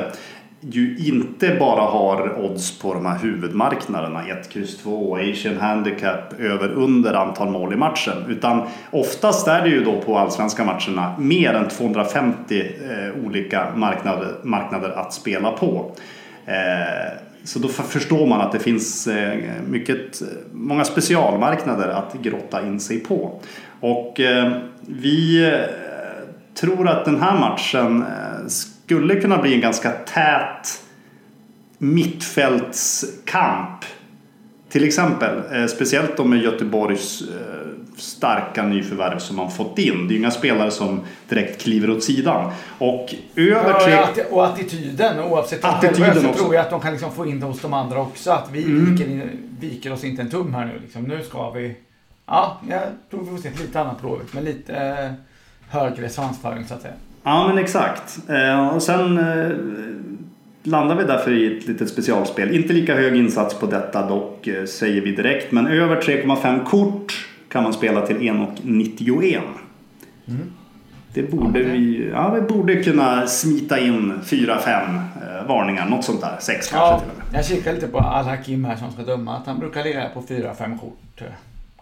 ju 0.70 0.96
inte 0.98 1.57
bara 1.61 1.81
har 1.81 2.44
odds 2.44 2.79
på 2.79 2.94
de 2.94 3.07
här 3.07 3.18
huvudmarknaderna 3.18 4.27
1, 4.27 4.57
X, 4.57 4.77
2, 4.83 5.16
Asian 5.16 5.57
Handicap 5.57 6.40
över 6.40 6.72
under 6.72 7.14
antal 7.14 7.50
mål 7.50 7.72
i 7.72 7.77
matchen. 7.77 8.24
Utan 8.29 8.62
oftast 8.90 9.48
är 9.48 9.62
det 9.62 9.68
ju 9.68 9.85
då 9.85 10.00
på 10.00 10.18
allsvenska 10.18 10.64
matcherna 10.64 11.14
mer 11.18 11.55
än 11.55 11.68
250 11.68 12.61
eh, 12.61 13.27
olika 13.27 13.66
marknader, 13.77 14.35
marknader 14.42 14.90
att 14.90 15.12
spela 15.12 15.50
på. 15.50 15.92
Eh, 16.46 17.18
så 17.44 17.59
då 17.59 17.68
förstår 17.68 18.27
man 18.27 18.40
att 18.40 18.53
det 18.53 18.59
finns 18.59 19.07
eh, 19.07 19.38
mycket, 19.68 20.22
eh, 20.22 20.29
många 20.53 20.85
specialmarknader 20.85 21.88
att 21.88 22.14
grotta 22.22 22.66
in 22.66 22.81
sig 22.81 23.00
på. 23.00 23.40
Och 23.81 24.20
eh, 24.20 24.53
vi 24.81 25.46
eh, 25.46 25.61
tror 26.61 26.88
att 26.88 27.05
den 27.05 27.20
här 27.20 27.38
matchen 27.38 28.03
eh, 28.03 28.46
skulle 28.85 29.20
kunna 29.20 29.38
bli 29.42 29.55
en 29.55 29.61
ganska 29.61 29.90
tät 29.90 30.83
mittfältskamp. 31.79 33.85
Till 34.68 34.85
exempel, 34.85 35.42
eh, 35.53 35.66
speciellt 35.66 36.16
då 36.16 36.25
med 36.25 36.42
Göteborgs 36.42 37.23
eh, 37.23 37.27
starka 37.97 38.62
nyförvärv 38.62 39.18
som 39.18 39.37
man 39.37 39.51
fått 39.51 39.79
in. 39.79 40.09
Det 40.09 40.12
är 40.12 40.14
ju 40.14 40.18
inga 40.20 40.31
spelare 40.31 40.70
som 40.70 41.01
direkt 41.29 41.62
kliver 41.62 41.90
åt 41.90 42.05
sidan. 42.05 42.53
Och 42.79 43.14
över 43.37 43.81
tre... 43.81 43.92
Ja, 43.92 44.09
och 44.31 44.47
attityden, 44.47 45.20
oavsett 45.20 45.64
attityden 45.64 46.23
så 46.23 46.29
också. 46.29 46.42
tror 46.42 46.55
jag 46.55 46.62
att 46.64 46.70
de 46.70 46.81
kan 46.81 46.92
liksom 46.92 47.12
få 47.12 47.27
in 47.27 47.40
det 47.40 47.47
hos 47.47 47.61
de 47.61 47.75
andra 47.75 48.01
också. 48.01 48.31
Att 48.31 48.49
vi 48.53 48.64
Mm. 48.64 48.94
viker, 48.94 49.31
viker 49.61 49.92
oss 49.92 50.05
inte 50.05 50.23
en 50.23 50.31
tum 50.31 50.55
här 50.55 50.64
nu. 50.64 50.81
Liksom. 50.83 51.03
Nu 51.03 51.23
ska 51.23 51.51
vi... 51.51 51.77
Ja, 52.27 52.61
jag 52.70 52.81
tror 53.11 53.20
vi 53.25 53.31
får 53.31 53.38
se 53.38 53.49
ett 53.49 53.61
lite 53.61 53.81
annat 53.81 54.01
Blåvitt 54.01 54.35
med 54.35 54.44
lite 54.44 54.75
eh, 54.77 55.12
högre 55.68 56.09
svansföring 56.09 56.64
så 56.66 56.75
att 56.75 56.83
säga. 56.83 56.94
Ja 57.24 57.48
men 57.48 57.58
exakt. 57.58 58.18
Eh, 58.28 58.68
och 58.68 58.82
sen 58.82 59.18
eh, 59.18 59.50
landar 60.62 60.96
vi 60.96 61.04
därför 61.04 61.32
i 61.32 61.58
ett 61.58 61.66
litet 61.68 61.88
specialspel. 61.88 62.50
Inte 62.54 62.72
lika 62.72 62.94
hög 62.94 63.16
insats 63.16 63.54
på 63.54 63.66
detta 63.66 64.08
dock 64.08 64.46
eh, 64.46 64.64
säger 64.64 65.00
vi 65.00 65.12
direkt. 65.16 65.52
Men 65.52 65.66
över 65.66 65.96
3,5 66.00 66.64
kort 66.64 67.26
kan 67.48 67.62
man 67.62 67.72
spela 67.72 68.06
till 68.06 68.16
1,91. 68.16 69.40
Mm. 70.28 70.40
Det 71.14 71.22
borde 71.22 71.58
Ja, 71.58 71.64
det- 71.64 71.70
vi, 71.72 72.10
ja, 72.12 72.30
vi 72.34 72.40
borde 72.40 72.82
kunna 72.82 73.26
smita 73.26 73.78
in 73.78 74.12
4-5 74.24 74.98
eh, 75.22 75.46
varningar. 75.48 75.88
Något 75.88 76.04
sånt 76.04 76.20
där. 76.20 76.37
6 76.40 76.70
kanske 76.70 76.76
Ja, 76.76 77.00
till 77.00 77.10
och 77.10 77.16
med. 77.32 77.38
jag 77.38 77.46
kikar 77.46 77.72
lite 77.72 77.88
på 77.88 77.98
Al-Hakim 77.98 78.64
här 78.64 78.76
som 78.76 78.92
ska 78.92 79.02
döma. 79.02 79.37
Att 79.37 79.46
han 79.46 79.58
brukar 79.58 79.84
ligga 79.84 80.08
på 80.14 80.20
4-5 80.22 80.78
kort 80.78 81.22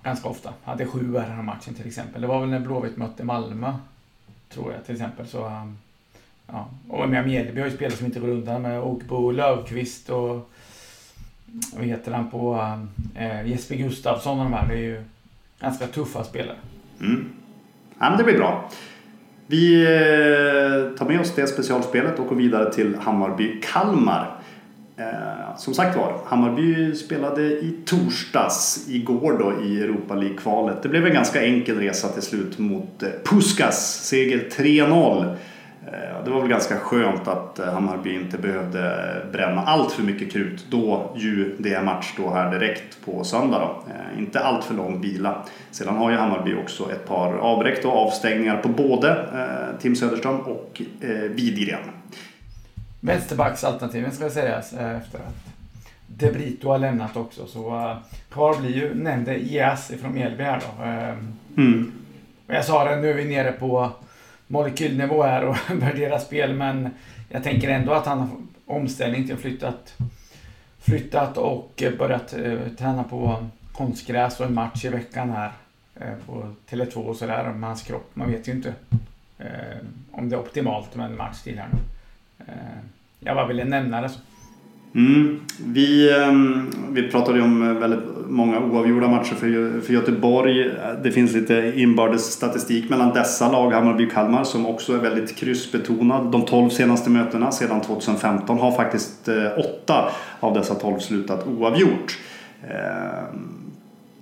ganska 0.02 0.28
ofta. 0.28 0.50
Hade 0.64 0.86
sju 0.86 0.98
här 1.16 1.24
i 1.24 1.26
den 1.28 1.36
här 1.36 1.42
matchen 1.42 1.74
till 1.74 1.86
exempel. 1.86 2.20
Det 2.22 2.26
var 2.28 2.40
väl 2.40 2.48
när 2.48 2.60
Blåvitt 2.60 2.96
mötte 2.96 3.24
Malmö. 3.24 3.72
Tror 4.54 4.72
jag 4.72 4.84
till 4.84 4.94
exempel. 4.94 5.26
Så, 5.26 5.46
um, 5.46 5.78
ja. 6.46 6.68
Och 6.88 7.08
med 7.08 7.26
Mjällby 7.26 7.60
har 7.60 7.68
ju 7.68 7.74
spelare 7.74 7.96
som 7.96 8.06
inte 8.06 8.20
går 8.20 8.28
undan 8.28 8.62
med 8.62 8.80
Ogbo 8.80 9.30
Löfqvist 9.30 10.10
och 10.10 10.50
vad 11.76 11.84
heter 11.84 12.12
han 12.12 12.30
på 12.30 12.54
um, 12.54 12.90
eh, 13.16 13.46
Jesper 13.46 13.74
Gustafsson 13.74 14.38
och 14.38 14.44
de 14.44 14.52
här. 14.52 14.68
Det 14.68 14.74
är 14.74 14.78
ju 14.78 15.04
ganska 15.60 15.86
tuffa 15.86 16.24
spelare. 16.24 16.56
Mm. 17.00 17.32
Ja, 17.98 18.08
men 18.08 18.18
det 18.18 18.24
blir 18.24 18.38
bra. 18.38 18.70
Vi 19.46 19.82
eh, 19.82 20.98
tar 20.98 21.08
med 21.08 21.20
oss 21.20 21.34
det 21.34 21.46
specialspelet 21.46 22.18
och 22.18 22.26
går 22.26 22.36
vidare 22.36 22.72
till 22.72 22.96
Hammarby-Kalmar. 22.96 24.26
Eh, 24.96 25.56
som 25.56 25.74
sagt 25.74 25.96
var, 25.96 26.18
Hammarby 26.26 26.94
spelade 26.94 27.42
i 27.42 27.74
torsdags 27.84 28.86
igår 28.88 29.38
då 29.38 29.64
i 29.64 29.82
Europa 29.82 30.14
League-kvalet. 30.14 30.82
Det 30.82 30.88
blev 30.88 31.06
en 31.06 31.14
ganska 31.14 31.44
enkel 31.44 31.78
resa 31.78 32.08
till 32.08 32.22
slut 32.22 32.58
mot 32.58 33.02
eh, 33.02 33.08
Puskas, 33.24 34.04
seger 34.04 34.48
3-0. 34.50 35.36
Eh, 35.86 36.24
det 36.24 36.30
var 36.30 36.40
väl 36.40 36.48
ganska 36.48 36.76
skönt 36.76 37.28
att 37.28 37.58
eh, 37.58 37.72
Hammarby 37.72 38.14
inte 38.14 38.38
behövde 38.38 38.80
eh, 38.80 39.32
bränna 39.32 39.62
allt 39.62 39.92
för 39.92 40.02
mycket 40.02 40.32
krut 40.32 40.66
då 40.70 41.14
ju 41.16 41.56
det 41.58 41.74
är 41.74 41.82
match 41.82 42.14
då 42.16 42.30
här 42.30 42.50
direkt 42.50 43.04
på 43.04 43.24
söndag 43.24 43.58
då. 43.58 43.92
Eh, 43.92 44.18
inte 44.18 44.40
allt 44.40 44.64
för 44.64 44.74
lång 44.74 45.00
vila. 45.00 45.44
Sedan 45.70 45.96
har 45.96 46.10
ju 46.10 46.16
Hammarby 46.16 46.54
också 46.54 46.92
ett 46.92 47.08
par 47.08 47.34
avbräck 47.34 47.84
och 47.84 48.06
avstängningar 48.06 48.56
på 48.56 48.68
både 48.68 49.10
eh, 49.10 49.80
Tim 49.80 49.96
Söderström 49.96 50.40
och 50.40 50.82
eh, 51.00 51.08
Widgren. 51.08 51.80
Vänsterbacksalternativen 53.04 54.12
ska 54.12 54.30
sägas 54.30 54.72
eh, 54.72 54.96
efter 54.96 55.18
att 55.18 55.52
De 56.06 56.30
Brito 56.30 56.68
har 56.68 56.78
lämnat 56.78 57.16
också. 57.16 57.46
Så 57.46 57.76
eh, 57.76 57.96
kvar 58.32 58.60
blir 58.60 58.76
ju 58.76 58.94
nämnde 58.94 59.38
Ias 59.38 59.92
från 60.00 60.14
Mjällby 60.14 60.42
här 60.42 60.60
då. 60.60 60.84
Eh, 60.84 61.14
Mm. 61.56 61.92
Jag 62.46 62.64
sa 62.64 62.84
det, 62.84 62.96
nu 62.96 63.10
är 63.10 63.14
vi 63.14 63.24
nere 63.24 63.52
på 63.52 63.90
molekylnivå 64.46 65.22
här 65.22 65.44
och 65.44 65.56
värderar 65.70 66.18
spel 66.18 66.54
men 66.54 66.90
jag 67.28 67.42
tänker 67.42 67.68
ändå 67.70 67.92
att 67.92 68.06
han 68.06 68.18
har 68.18 68.28
omställning 68.66 69.26
till 69.26 69.36
flyttat, 69.36 69.94
flyttat 70.80 71.38
och 71.38 71.82
börjat 71.98 72.34
eh, 72.34 72.58
träna 72.78 73.04
på 73.04 73.48
konstgräs 73.72 74.40
och 74.40 74.46
en 74.46 74.54
match 74.54 74.84
i 74.84 74.88
veckan 74.88 75.30
här 75.30 75.52
eh, 75.94 76.14
på 76.26 76.54
Tele2 76.70 76.94
och 76.94 77.16
sådär 77.16 77.52
med 77.52 77.68
hans 77.68 77.82
kropp. 77.82 78.10
Man 78.14 78.30
vet 78.30 78.48
ju 78.48 78.52
inte 78.52 78.74
eh, 79.38 79.78
om 80.12 80.28
det 80.28 80.36
är 80.36 80.40
optimalt 80.40 80.94
med 80.96 81.06
en 81.06 81.16
match 81.16 81.42
till 81.42 81.58
här 81.58 81.68
nu. 81.72 81.78
Eh, 82.46 82.54
jag 83.20 83.36
bara 83.36 83.46
ville 83.46 83.64
nämna 83.64 84.00
det. 84.00 84.10
Mm. 84.94 85.40
Vi, 85.66 86.12
ehm, 86.20 86.70
vi 86.90 87.10
pratade 87.10 87.38
ju 87.38 87.44
om 87.44 87.62
eh, 87.62 87.74
väldigt 87.74 88.00
många 88.28 88.60
oavgjorda 88.60 89.08
matcher 89.08 89.34
för, 89.34 89.80
för 89.80 89.92
Göteborg. 89.92 90.66
Eh, 90.66 90.92
det 91.02 91.12
finns 91.12 91.32
lite 91.32 91.72
inbördes 91.76 92.22
statistik 92.22 92.90
mellan 92.90 93.14
dessa 93.14 93.52
lag, 93.52 93.70
Hammarby 93.70 94.06
och 94.06 94.12
Kalmar, 94.12 94.44
som 94.44 94.66
också 94.66 94.94
är 94.94 94.98
väldigt 94.98 95.36
kryssbetonad. 95.36 96.32
De 96.32 96.44
12 96.44 96.70
senaste 96.70 97.10
mötena 97.10 97.52
sedan 97.52 97.80
2015 97.80 98.58
har 98.58 98.72
faktiskt 98.72 99.28
eh, 99.28 99.58
åtta 99.58 100.10
av 100.40 100.54
dessa 100.54 100.74
12 100.74 100.98
slutat 100.98 101.46
oavgjort. 101.46 102.18
Ehm, 102.62 103.72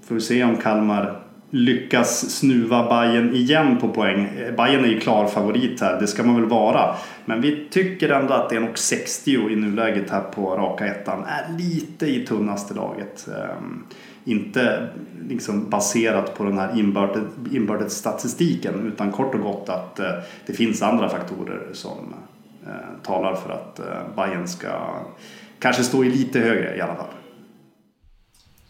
får 0.06 0.14
vi 0.14 0.20
se 0.20 0.44
om 0.44 0.56
Kalmar 0.56 1.19
lyckas 1.50 2.30
snuva 2.30 2.88
Bayern 2.88 3.34
igen 3.34 3.78
på 3.80 3.88
poäng. 3.88 4.24
Eh, 4.24 4.54
Bayern 4.54 4.84
är 4.84 4.88
ju 4.88 5.00
klar 5.00 5.26
favorit 5.26 5.80
här, 5.80 6.00
det 6.00 6.06
ska 6.06 6.22
man 6.22 6.36
väl 6.36 6.44
vara. 6.44 6.96
Men 7.24 7.40
vi 7.40 7.68
tycker 7.70 8.08
ändå 8.08 8.34
att 8.34 8.52
1,60 8.52 9.50
i 9.50 9.56
nuläget 9.56 10.10
här 10.10 10.20
på 10.20 10.56
raka 10.56 10.86
ettan 10.86 11.24
är 11.24 11.58
lite 11.58 12.06
i 12.06 12.26
tunnaste 12.26 12.74
laget. 12.74 13.28
Ehm, 13.28 13.84
inte 14.24 14.88
liksom 15.28 15.70
baserat 15.70 16.38
på 16.38 16.44
den 16.44 16.58
här 16.58 16.78
inbördes, 16.78 17.22
inbördes 17.52 17.92
statistiken 17.92 18.92
utan 18.94 19.12
kort 19.12 19.34
och 19.34 19.40
gott 19.40 19.68
att 19.68 19.98
eh, 19.98 20.12
det 20.46 20.52
finns 20.52 20.82
andra 20.82 21.08
faktorer 21.08 21.68
som 21.72 22.14
eh, 22.66 23.02
talar 23.02 23.34
för 23.34 23.50
att 23.50 23.80
Bayern 24.16 24.48
ska 24.48 24.68
kanske 25.58 25.82
stå 25.82 26.04
i 26.04 26.10
lite 26.10 26.38
högre 26.38 26.76
i 26.76 26.80
alla 26.80 26.94
fall. 26.94 27.06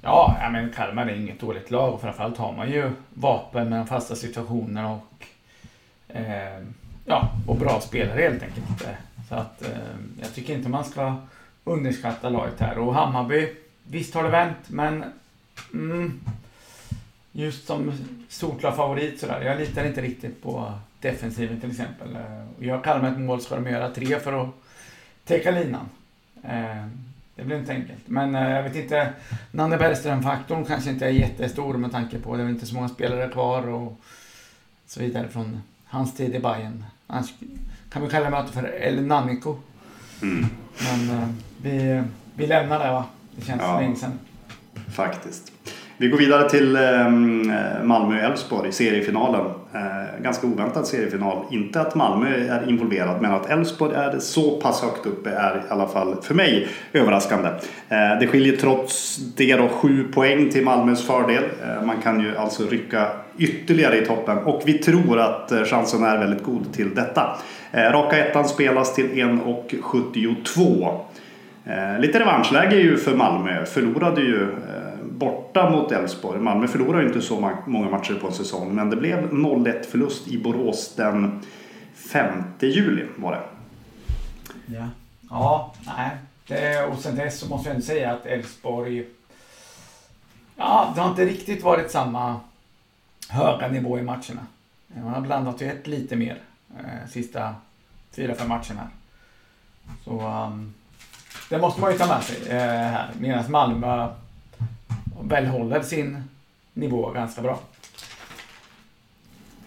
Ja, 0.02 0.48
men 0.52 0.72
Kalmar 0.72 1.06
är 1.06 1.14
inget 1.14 1.40
dåligt 1.40 1.70
lag 1.70 1.94
och 1.94 2.00
framförallt 2.00 2.36
har 2.38 2.52
man 2.52 2.70
ju 2.70 2.90
vapen 3.14 3.68
med 3.68 3.78
de 3.78 3.86
fasta 3.86 4.14
situationerna 4.14 4.92
och 4.92 5.26
eh, 6.08 6.62
ja, 7.04 7.30
och 7.46 7.56
bra 7.56 7.80
spelare 7.80 8.20
helt 8.20 8.42
enkelt. 8.42 8.66
Så 9.28 9.34
att 9.34 9.62
eh, 9.62 9.68
jag 10.20 10.34
tycker 10.34 10.54
inte 10.54 10.68
man 10.68 10.84
ska 10.84 11.16
underskatta 11.64 12.28
laget 12.28 12.60
här. 12.60 12.78
Och 12.78 12.94
Hammarby, 12.94 13.54
visst 13.84 14.14
har 14.14 14.22
det 14.22 14.30
vänt, 14.30 14.68
men 14.68 15.04
mm, 15.72 16.20
just 17.32 17.66
som 17.66 17.92
solklar 18.28 18.72
favorit 18.72 19.20
sådär. 19.20 19.40
Jag 19.40 19.58
litar 19.58 19.84
inte 19.84 20.02
riktigt 20.02 20.42
på 20.42 20.72
defensiven 21.00 21.60
till 21.60 21.70
exempel. 21.70 22.18
Och 22.56 22.64
gör 22.64 22.80
Kalmar 22.80 23.10
ett 23.10 23.18
mål 23.18 23.40
ska 23.40 23.54
de 23.54 23.70
göra 23.70 23.90
tre 23.90 24.20
för 24.20 24.42
att 24.42 24.48
täcka 25.24 25.50
linan. 25.50 25.88
Eh, 26.44 26.86
det 27.40 27.46
blir 27.46 27.58
inte 27.58 27.72
enkelt. 27.72 28.00
Men 28.06 28.34
eh, 28.34 28.50
jag 28.50 28.62
vet 28.62 28.76
inte, 28.76 29.12
Nanne 29.50 29.76
Bergström-faktorn 29.76 30.64
kanske 30.64 30.90
inte 30.90 31.06
är 31.06 31.10
jättestor 31.10 31.74
med 31.76 31.92
tanke 31.92 32.18
på 32.18 32.32
att 32.32 32.38
det 32.38 32.44
är 32.44 32.48
inte 32.48 32.66
så 32.66 32.74
många 32.74 32.88
spelare 32.88 33.28
kvar 33.28 33.68
och 33.68 34.00
så 34.86 35.00
vidare 35.00 35.28
från 35.28 35.62
hans 35.84 36.14
tid 36.14 36.34
i 36.34 36.38
Bayern. 36.40 36.84
Annars 37.06 37.34
kan 37.92 38.02
vi 38.02 38.08
kalla 38.08 38.30
mötet 38.30 38.54
för 38.54 38.82
El 38.82 39.06
Nanico. 39.06 39.56
Mm. 40.22 40.46
Men 40.84 41.18
eh, 41.18 41.28
vi, 41.62 42.02
vi 42.34 42.46
lämnar 42.46 42.78
det 42.86 42.90
va? 42.92 43.04
Det 43.36 43.44
känns 43.44 43.62
Ja. 43.62 43.80
länge 43.80 43.96
sedan. 43.96 44.18
Faktiskt. 44.88 45.52
Vi 46.00 46.08
går 46.08 46.18
vidare 46.18 46.50
till 46.50 46.76
ehm, 46.76 47.50
eh, 47.50 47.82
Malmö-Elfsborg 47.82 48.68
i 48.68 48.72
seriefinalen. 48.72 49.46
Eh, 49.74 50.22
ganska 50.22 50.46
oväntad 50.46 50.86
seriefinal. 50.86 51.44
Inte 51.50 51.80
att 51.80 51.94
Malmö 51.94 52.28
är 52.28 52.68
involverad 52.68 53.22
men 53.22 53.32
att 53.32 53.50
Elfsborg 53.50 53.94
är 53.94 54.18
så 54.18 54.60
pass 54.60 54.82
högt 54.82 55.06
uppe 55.06 55.30
är 55.30 55.56
i 55.56 55.60
alla 55.68 55.86
fall 55.86 56.16
för 56.22 56.34
mig 56.34 56.68
överraskande. 56.92 57.48
Eh, 57.88 58.18
det 58.20 58.26
skiljer 58.26 58.56
trots 58.56 59.16
det 59.16 59.56
då 59.56 59.68
sju 59.68 60.04
poäng 60.14 60.50
till 60.50 60.64
Malmös 60.64 61.06
fördel. 61.06 61.44
Man 61.84 62.02
kan 62.02 62.20
ju 62.20 62.36
alltså 62.36 62.66
rycka 62.66 63.06
ytterligare 63.38 63.98
i 63.98 64.06
toppen 64.06 64.38
och 64.38 64.62
vi 64.66 64.72
tror 64.72 65.18
att 65.18 65.52
chansen 65.66 66.04
är 66.04 66.18
väldigt 66.18 66.42
god 66.42 66.72
till 66.72 66.94
detta. 66.94 67.36
Raka 67.72 68.26
ettan 68.26 68.48
spelas 68.48 68.94
till 68.94 69.06
1,72. 69.06 70.98
Lite 71.98 72.20
revanschläge 72.20 72.76
ju 72.76 72.96
för 72.96 73.14
Malmö. 73.14 73.64
Förlorade 73.64 74.20
ju 74.20 74.46
borta 75.20 75.70
mot 75.70 75.92
Elfsborg. 75.92 76.40
Malmö 76.40 76.66
förlorade 76.66 77.02
ju 77.02 77.08
inte 77.08 77.22
så 77.22 77.54
många 77.66 77.90
matcher 77.90 78.14
på 78.14 78.26
en 78.26 78.32
säsong. 78.32 78.74
Men 78.74 78.90
det 78.90 78.96
blev 78.96 79.30
0-1 79.32 79.82
förlust 79.82 80.28
i 80.28 80.38
Borås 80.38 80.94
den 80.96 81.42
5 81.94 82.42
juli 82.60 83.06
var 83.16 83.32
det. 83.32 83.42
Ja, 84.66 84.88
ja 85.30 85.74
nej. 85.86 86.10
Det, 86.46 86.84
och 86.84 86.98
sen 86.98 87.16
dess 87.16 87.38
så 87.38 87.48
måste 87.48 87.68
jag 87.68 87.74
ändå 87.74 87.86
säga 87.86 88.12
att 88.12 88.26
Elfsborg... 88.26 89.06
Ja, 90.56 90.92
det 90.94 91.00
har 91.00 91.10
inte 91.10 91.24
riktigt 91.24 91.62
varit 91.62 91.90
samma 91.90 92.40
höga 93.28 93.68
nivå 93.68 93.98
i 93.98 94.02
matcherna. 94.02 94.46
Man 94.86 95.14
har 95.14 95.20
blandat 95.20 95.62
ju 95.62 95.70
ett 95.70 95.86
lite 95.86 96.16
mer 96.16 96.38
eh, 96.78 97.08
sista 97.10 97.54
fyra, 98.12 98.34
fem 98.34 98.48
matcherna. 98.48 98.88
Så 100.04 100.10
um, 100.10 100.74
det 101.48 101.58
måste 101.58 101.80
man 101.80 101.92
ju 101.92 101.98
ta 101.98 102.06
med 102.06 102.22
sig 102.22 102.48
eh, 102.48 102.58
här. 102.66 103.10
Medan 103.18 103.50
Malmö 103.50 104.08
väl 105.28 105.46
håller 105.46 105.82
sin 105.82 106.22
nivå 106.74 107.10
ganska 107.10 107.42
bra. 107.42 107.58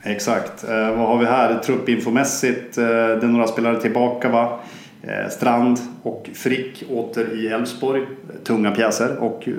Exakt. 0.02 0.64
Eh, 0.64 0.96
vad 0.96 1.08
har 1.08 1.18
vi 1.18 1.26
här 1.26 1.60
truppinfomässigt? 1.60 2.78
Eh, 2.78 2.86
det 2.86 3.24
är 3.24 3.28
några 3.28 3.48
spelare 3.48 3.82
tillbaka 3.82 4.30
va? 4.30 4.60
Eh, 5.02 5.30
Strand 5.30 5.80
och 6.04 6.30
Frick 6.34 6.84
åter 6.90 7.40
i 7.40 7.48
Elfsborg. 7.48 8.06
Tunga 8.44 8.72
pjäser 8.72 9.18
och 9.18 9.48
eh, 9.48 9.54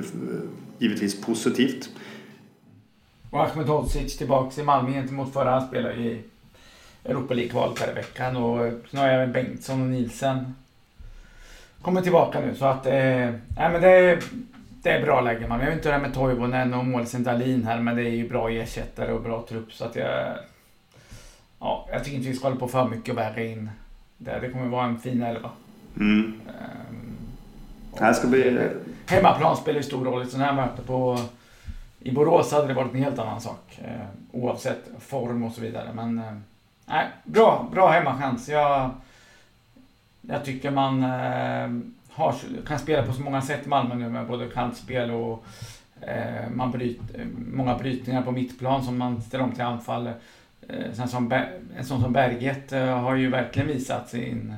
givetvis 0.78 1.20
positivt. 1.20 1.88
Och 3.30 3.40
Ahmed 3.40 3.66
Hodzic 3.66 4.16
tillbaka 4.16 4.60
i 4.60 4.64
Malmö 4.64 4.92
gentemot 4.92 5.32
förra. 5.32 5.50
Han 5.50 5.68
spelar 5.68 5.98
i 6.00 6.20
Europa 7.04 7.34
League-kvalet 7.34 7.80
här 7.80 7.90
i 7.90 7.94
veckan. 7.94 8.36
Och 8.36 8.72
sen 8.90 9.00
har 9.00 9.08
även 9.08 9.32
Bengtsson 9.32 9.82
och 9.82 9.86
Nielsen 9.88 10.54
kommer 11.82 12.02
tillbaka 12.02 12.40
nu. 12.40 12.54
Så 12.54 12.64
att, 12.64 12.86
eh, 12.86 12.92
nej, 12.92 13.70
men 13.72 13.80
det, 13.80 13.90
är, 13.90 14.18
det 14.84 14.90
är 14.90 15.02
bra 15.02 15.20
läge. 15.20 15.48
Man. 15.48 15.60
Jag 15.60 15.66
vet 15.66 15.76
inte 15.76 15.88
det 15.88 15.94
är 15.94 16.00
med 16.00 16.14
Toivonen 16.14 16.74
och 16.74 16.84
Målsen 16.84 17.24
Dahlin 17.24 17.64
här, 17.64 17.80
men 17.80 17.96
det 17.96 18.02
är 18.02 18.10
ju 18.10 18.28
bra 18.28 18.50
ersättare 18.50 19.12
och 19.12 19.22
bra 19.22 19.44
trupp. 19.48 19.72
Så 19.72 19.84
att 19.84 19.96
jag, 19.96 20.36
ja, 21.60 21.88
jag 21.92 22.04
tycker 22.04 22.16
inte 22.16 22.28
vi 22.28 22.34
ska 22.34 22.46
hålla 22.46 22.60
på 22.60 22.68
för 22.68 22.88
mycket 22.88 23.14
och 23.14 23.18
väga 23.18 23.44
in 23.44 23.70
det. 24.18 24.38
Det 24.40 24.50
kommer 24.50 24.66
vara 24.66 24.84
en 24.84 24.98
fin 24.98 25.22
elva. 25.22 25.50
Mm. 25.96 26.40
Um, 26.48 27.16
det 27.98 28.04
här 28.04 28.12
ska 28.12 28.28
bli... 28.28 28.68
Hemmaplan 29.06 29.56
spelar 29.56 29.76
ju 29.76 29.82
stor 29.82 30.04
roll 30.04 30.22
i 30.22 30.26
sådana 30.26 30.44
här 30.44 30.54
möten. 30.54 30.84
På, 30.84 31.18
I 32.00 32.12
Borås 32.12 32.52
hade 32.52 32.66
det 32.66 32.74
varit 32.74 32.94
en 32.94 33.02
helt 33.02 33.18
annan 33.18 33.40
sak. 33.40 33.80
Eh, 33.84 34.06
oavsett 34.32 34.84
form 35.00 35.42
och 35.42 35.52
så 35.52 35.60
vidare. 35.60 35.88
Men 35.94 36.18
eh, 36.18 36.34
nej, 36.86 37.06
bra, 37.24 37.68
bra 37.72 37.90
hemmachans. 37.90 38.48
Jag, 38.48 38.90
jag 40.20 40.44
tycker 40.44 40.70
man 40.70 41.02
eh, 41.02 41.68
har, 42.14 42.34
kan 42.66 42.78
spela 42.78 43.06
på 43.06 43.12
så 43.12 43.22
många 43.22 43.42
sätt 43.42 43.66
i 43.66 43.68
Malmö 43.68 43.94
nu 43.94 44.08
med 44.08 44.26
både 44.26 44.48
kantspel 44.48 45.10
och 45.10 45.44
eh, 46.00 46.50
man 46.54 46.70
bryt, 46.70 47.00
många 47.52 47.78
brytningar 47.78 48.22
på 48.22 48.32
mittplan 48.32 48.84
som 48.84 48.98
man 48.98 49.22
ställer 49.22 49.44
om 49.44 49.52
till 49.52 49.62
anfall. 49.62 50.06
Eh, 50.68 50.92
sen 50.92 51.08
som, 51.08 51.32
en 51.76 51.84
sån 51.84 52.02
som 52.02 52.12
Berget 52.12 52.72
eh, 52.72 52.98
har 52.98 53.14
ju 53.14 53.30
verkligen 53.30 53.68
visat 53.68 54.08
sin, 54.08 54.54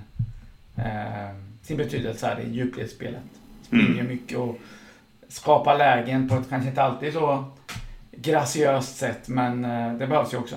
eh, 0.77 1.37
sin 1.63 1.77
betydelse 1.77 2.27
här 2.27 2.41
i 2.41 2.51
djupledsspelet. 2.51 3.23
Springer 3.63 4.01
mm. 4.01 4.07
mycket 4.07 4.39
och 4.39 4.59
skapar 5.29 5.79
lägen 5.79 6.29
på 6.29 6.35
ett 6.35 6.49
kanske 6.49 6.69
inte 6.69 6.83
alltid 6.83 7.13
så 7.13 7.45
graciöst 8.13 8.97
sätt 8.97 9.29
men 9.29 9.65
eh, 9.65 9.93
det 9.93 10.07
behövs 10.07 10.35
ju 10.35 10.39
också. 10.39 10.57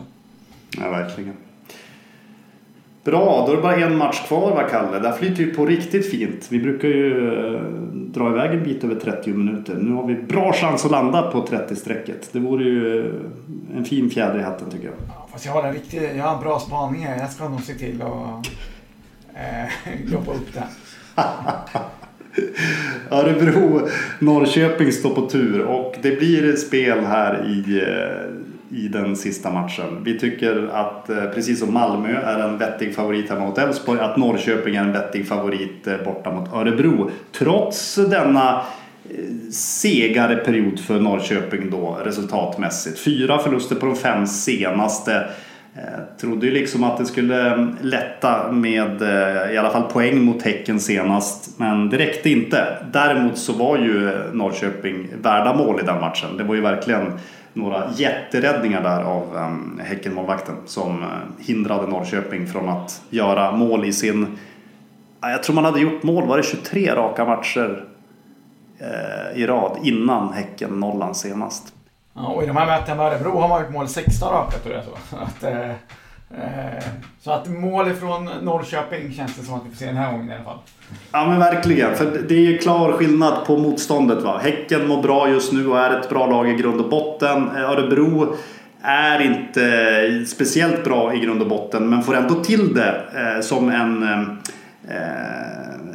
Ja, 0.77 0.89
verkligen. 0.89 1.35
Bra, 3.03 3.43
då 3.45 3.51
är 3.51 3.55
det 3.55 3.61
bara 3.61 3.75
en 3.75 3.97
match 3.97 4.27
kvar 4.27 4.51
va 4.51 4.63
Kalle? 4.69 4.99
Där 4.99 5.11
flyter 5.11 5.43
ju 5.43 5.53
på 5.53 5.65
riktigt 5.65 6.11
fint. 6.11 6.47
Vi 6.49 6.59
brukar 6.59 6.87
ju 6.87 7.35
eh, 7.55 7.61
dra 7.91 8.29
iväg 8.29 8.51
en 8.51 8.63
bit 8.63 8.83
över 8.83 8.95
30 8.95 9.29
minuter. 9.29 9.75
Nu 9.75 9.91
har 9.91 10.07
vi 10.07 10.15
bra 10.15 10.53
chans 10.53 10.85
att 10.85 10.91
landa 10.91 11.31
på 11.31 11.45
30-strecket. 11.45 12.29
Det 12.31 12.39
vore 12.39 12.63
ju 12.63 12.99
eh, 12.99 13.77
en 13.77 13.85
fin 13.85 14.09
fjäder 14.09 14.39
i 14.39 14.43
hatten 14.43 14.71
tycker 14.71 14.85
jag. 14.85 14.95
Ja, 15.07 15.27
fast 15.31 15.45
jag 15.45 15.53
har 15.53 15.63
en, 15.63 15.73
riktig, 15.73 16.09
jag 16.17 16.23
har 16.23 16.35
en 16.35 16.43
bra 16.43 16.59
spaning 16.59 17.05
här. 17.05 17.19
Jag 17.19 17.31
ska 17.31 17.49
nog 17.49 17.61
se 17.61 17.73
till 17.73 18.01
att 18.01 18.47
eh, 19.33 20.13
upp 20.29 20.53
det. 20.53 20.63
Örebro, 23.11 23.87
Norrköping 24.19 24.91
står 24.91 25.15
på 25.15 25.29
tur 25.29 25.61
och 25.61 25.95
det 26.01 26.19
blir 26.19 26.55
spel 26.55 26.99
här 27.05 27.45
i 27.45 27.79
eh, 27.79 28.48
i 28.71 28.87
den 28.87 29.15
sista 29.15 29.51
matchen. 29.51 30.03
Vi 30.03 30.19
tycker 30.19 30.69
att 30.73 31.09
eh, 31.09 31.25
precis 31.25 31.59
som 31.59 31.73
Malmö 31.73 32.21
är 32.21 32.39
en 32.39 32.57
vettig 32.57 32.95
favorit 32.95 33.29
hemma 33.29 33.45
mot 33.45 33.57
Elfsborg, 33.57 33.99
att 33.99 34.17
Norrköping 34.17 34.75
är 34.75 34.81
en 34.81 34.91
vettig 34.91 35.27
favorit 35.27 35.87
eh, 35.87 35.97
borta 36.05 36.31
mot 36.31 36.53
Örebro. 36.53 37.11
Trots 37.31 37.95
denna 37.95 38.61
eh, 39.09 39.51
segare 39.51 40.35
period 40.35 40.79
för 40.79 40.99
Norrköping 40.99 41.69
då 41.69 41.97
resultatmässigt. 42.03 42.99
Fyra 42.99 43.37
förluster 43.37 43.75
på 43.75 43.85
de 43.85 43.95
fem 43.95 44.27
senaste. 44.27 45.29
Trodde 46.21 46.45
ju 46.45 46.51
liksom 46.51 46.83
att 46.83 46.97
det 46.97 47.05
skulle 47.05 47.53
mm, 47.53 47.75
lätta 47.81 48.51
med 48.51 49.01
i 49.53 49.57
alla 49.57 49.69
fall 49.69 49.83
poäng 49.83 50.21
mot 50.21 50.41
Häcken 50.41 50.79
senast, 50.79 51.59
men 51.59 51.89
det 51.89 51.97
räckte 51.97 52.29
inte. 52.29 52.77
Däremot 52.91 53.37
så 53.37 53.53
var 53.53 53.77
ju 53.77 54.11
Norrköping 54.33 55.07
värda 55.21 55.53
mål 55.53 55.79
i 55.79 55.85
den 55.85 55.99
matchen. 55.99 56.37
Det 56.37 56.43
var 56.43 56.55
ju 56.55 56.61
verkligen 56.61 57.11
några 57.53 57.91
jätteräddningar 57.95 58.83
där 58.83 59.01
av 59.01 59.35
um, 59.35 59.81
Häckenmålvakten 59.83 60.55
som 60.65 61.03
eh, 61.03 61.45
hindrade 61.45 61.87
Norrköping 61.87 62.47
från 62.47 62.69
att 62.69 63.01
göra 63.09 63.51
mål 63.51 63.85
i 63.85 63.93
sin... 63.93 64.37
Jag 65.21 65.43
tror 65.43 65.55
man 65.55 65.65
hade 65.65 65.79
gjort 65.79 66.03
mål, 66.03 66.27
var 66.27 66.37
det 66.37 66.43
23 66.43 66.95
raka 66.95 67.25
matcher 67.25 67.85
eh, 68.79 69.41
i 69.41 69.47
rad 69.47 69.77
innan 69.83 70.33
Häcken-nollan 70.33 71.15
senast. 71.15 71.73
Ja, 72.13 72.27
och 72.27 72.43
i 72.43 72.47
de 72.47 72.55
här 72.55 72.65
mötena 72.65 72.95
med 73.03 73.13
Örebro 73.13 73.39
har 73.39 73.49
man 73.49 73.61
gjort 73.61 73.71
mål 73.71 73.87
16 73.87 74.33
raka 74.33 74.57
tror 74.57 74.75
jag. 74.75 74.83
Så 74.83 75.15
att, 75.15 75.43
eh, 75.43 75.71
Eh, 76.37 76.83
så 77.21 77.31
att 77.31 77.47
mål 77.47 77.91
ifrån 77.91 78.29
Norrköping 78.41 79.13
känns 79.13 79.35
det 79.35 79.43
som 79.43 79.53
att 79.53 79.65
vi 79.65 79.69
får 79.69 79.77
se 79.77 79.85
den 79.85 79.97
här 79.97 80.11
gången 80.11 80.29
i 80.29 80.33
alla 80.33 80.43
fall. 80.43 80.57
Ja 81.11 81.27
men 81.27 81.39
verkligen, 81.39 81.95
för 81.95 82.21
det 82.27 82.35
är 82.35 82.39
ju 82.39 82.57
klar 82.57 82.91
skillnad 82.91 83.45
på 83.45 83.57
motståndet. 83.57 84.23
Va? 84.23 84.39
Häcken 84.43 84.87
mår 84.87 85.01
bra 85.01 85.29
just 85.29 85.53
nu 85.53 85.67
och 85.67 85.79
är 85.79 85.99
ett 85.99 86.09
bra 86.09 86.25
lag 86.25 86.49
i 86.49 86.53
grund 86.53 86.81
och 86.81 86.89
botten. 86.89 87.49
Eh, 87.55 87.69
Örebro 87.69 88.35
är 88.81 89.21
inte 89.21 90.25
speciellt 90.27 90.83
bra 90.83 91.13
i 91.13 91.19
grund 91.19 91.41
och 91.41 91.47
botten 91.47 91.89
men 91.89 92.03
får 92.03 92.15
ändå 92.15 92.35
till 92.35 92.73
det 92.73 93.01
eh, 93.15 93.41
som 93.41 93.69
en 93.69 94.03
eh, 94.03 94.19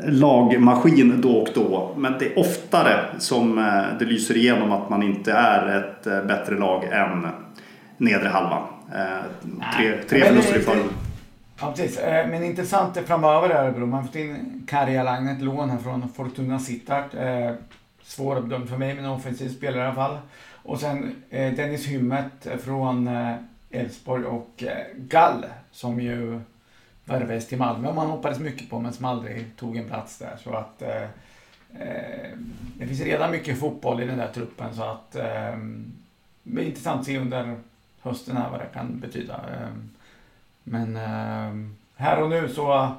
lagmaskin 0.07 1.20
då 1.20 1.37
och 1.37 1.49
då. 1.55 1.94
Men 1.97 2.14
det 2.18 2.27
är 2.27 2.38
oftare 2.38 3.01
som 3.18 3.75
det 3.99 4.05
lyser 4.05 4.37
igenom 4.37 4.73
att 4.73 4.90
man 4.90 5.03
inte 5.03 5.33
är 5.33 5.79
ett 5.79 6.27
bättre 6.27 6.59
lag 6.59 6.85
än 6.85 7.27
nedre 7.99 8.29
halvan. 8.29 8.62
Eh, 8.92 9.25
tre 9.77 10.03
tre 10.09 10.25
förluster 10.25 10.59
i 10.59 10.62
följd. 10.62 10.85
Ja, 11.61 11.73
precis. 11.77 11.99
Eh, 11.99 12.29
men 12.29 12.44
intressant 12.44 12.99
framöver 13.07 13.51
är 13.51 13.64
Örebro. 13.64 13.87
Man 13.87 14.01
har 14.01 14.07
fått 14.07 14.16
in 14.16 14.62
Karjalang, 14.68 15.29
ett 15.29 15.42
lån 15.42 15.70
här 15.70 15.79
från 15.79 16.09
Fortuna 16.09 16.59
Sittard. 16.59 17.14
Eh, 17.14 17.53
svårbedömd 18.03 18.68
för 18.68 18.77
mig, 18.77 18.94
men 18.94 19.05
en 19.05 19.11
offensiv 19.11 19.49
spelare 19.49 19.83
i 19.83 19.87
alla 19.87 19.94
fall. 19.94 20.18
Och 20.53 20.81
sen 20.81 21.14
Dennis 21.31 21.87
Hymmet 21.87 22.47
från 22.64 23.11
Elfsborg 23.70 24.25
och 24.25 24.64
Gall 24.97 25.47
som 25.70 26.01
ju 26.01 26.40
värvades 27.05 27.49
till 27.49 27.59
Malmö 27.59 27.92
man 27.92 28.07
hoppades 28.07 28.38
mycket 28.38 28.70
på 28.70 28.81
men 28.81 28.92
som 28.92 29.05
aldrig 29.05 29.57
tog 29.57 29.77
en 29.77 29.88
plats 29.88 30.18
där. 30.18 30.37
Så 30.44 30.55
att 30.55 30.83
eh, 30.83 31.09
det 32.75 32.87
finns 32.87 33.01
redan 33.01 33.31
mycket 33.31 33.61
fotboll 33.61 34.03
i 34.03 34.07
den 34.07 34.18
där 34.18 34.29
truppen 34.29 34.75
så 34.75 34.83
att 34.83 35.16
eh, 35.16 35.57
det 36.42 36.62
är 36.62 36.66
intressant 36.66 37.01
att 37.01 37.07
se 37.07 37.18
under 37.18 37.57
hösten 38.05 38.37
här 38.37 38.51
vad 38.51 38.61
det 38.61 38.67
kan 38.75 39.01
betyda. 39.01 39.35
Ehm, 39.35 39.90
men 40.62 40.97
ehm, 40.97 41.77
här 41.97 42.23
och 42.23 42.31
nu 42.31 42.49
så 42.49 42.95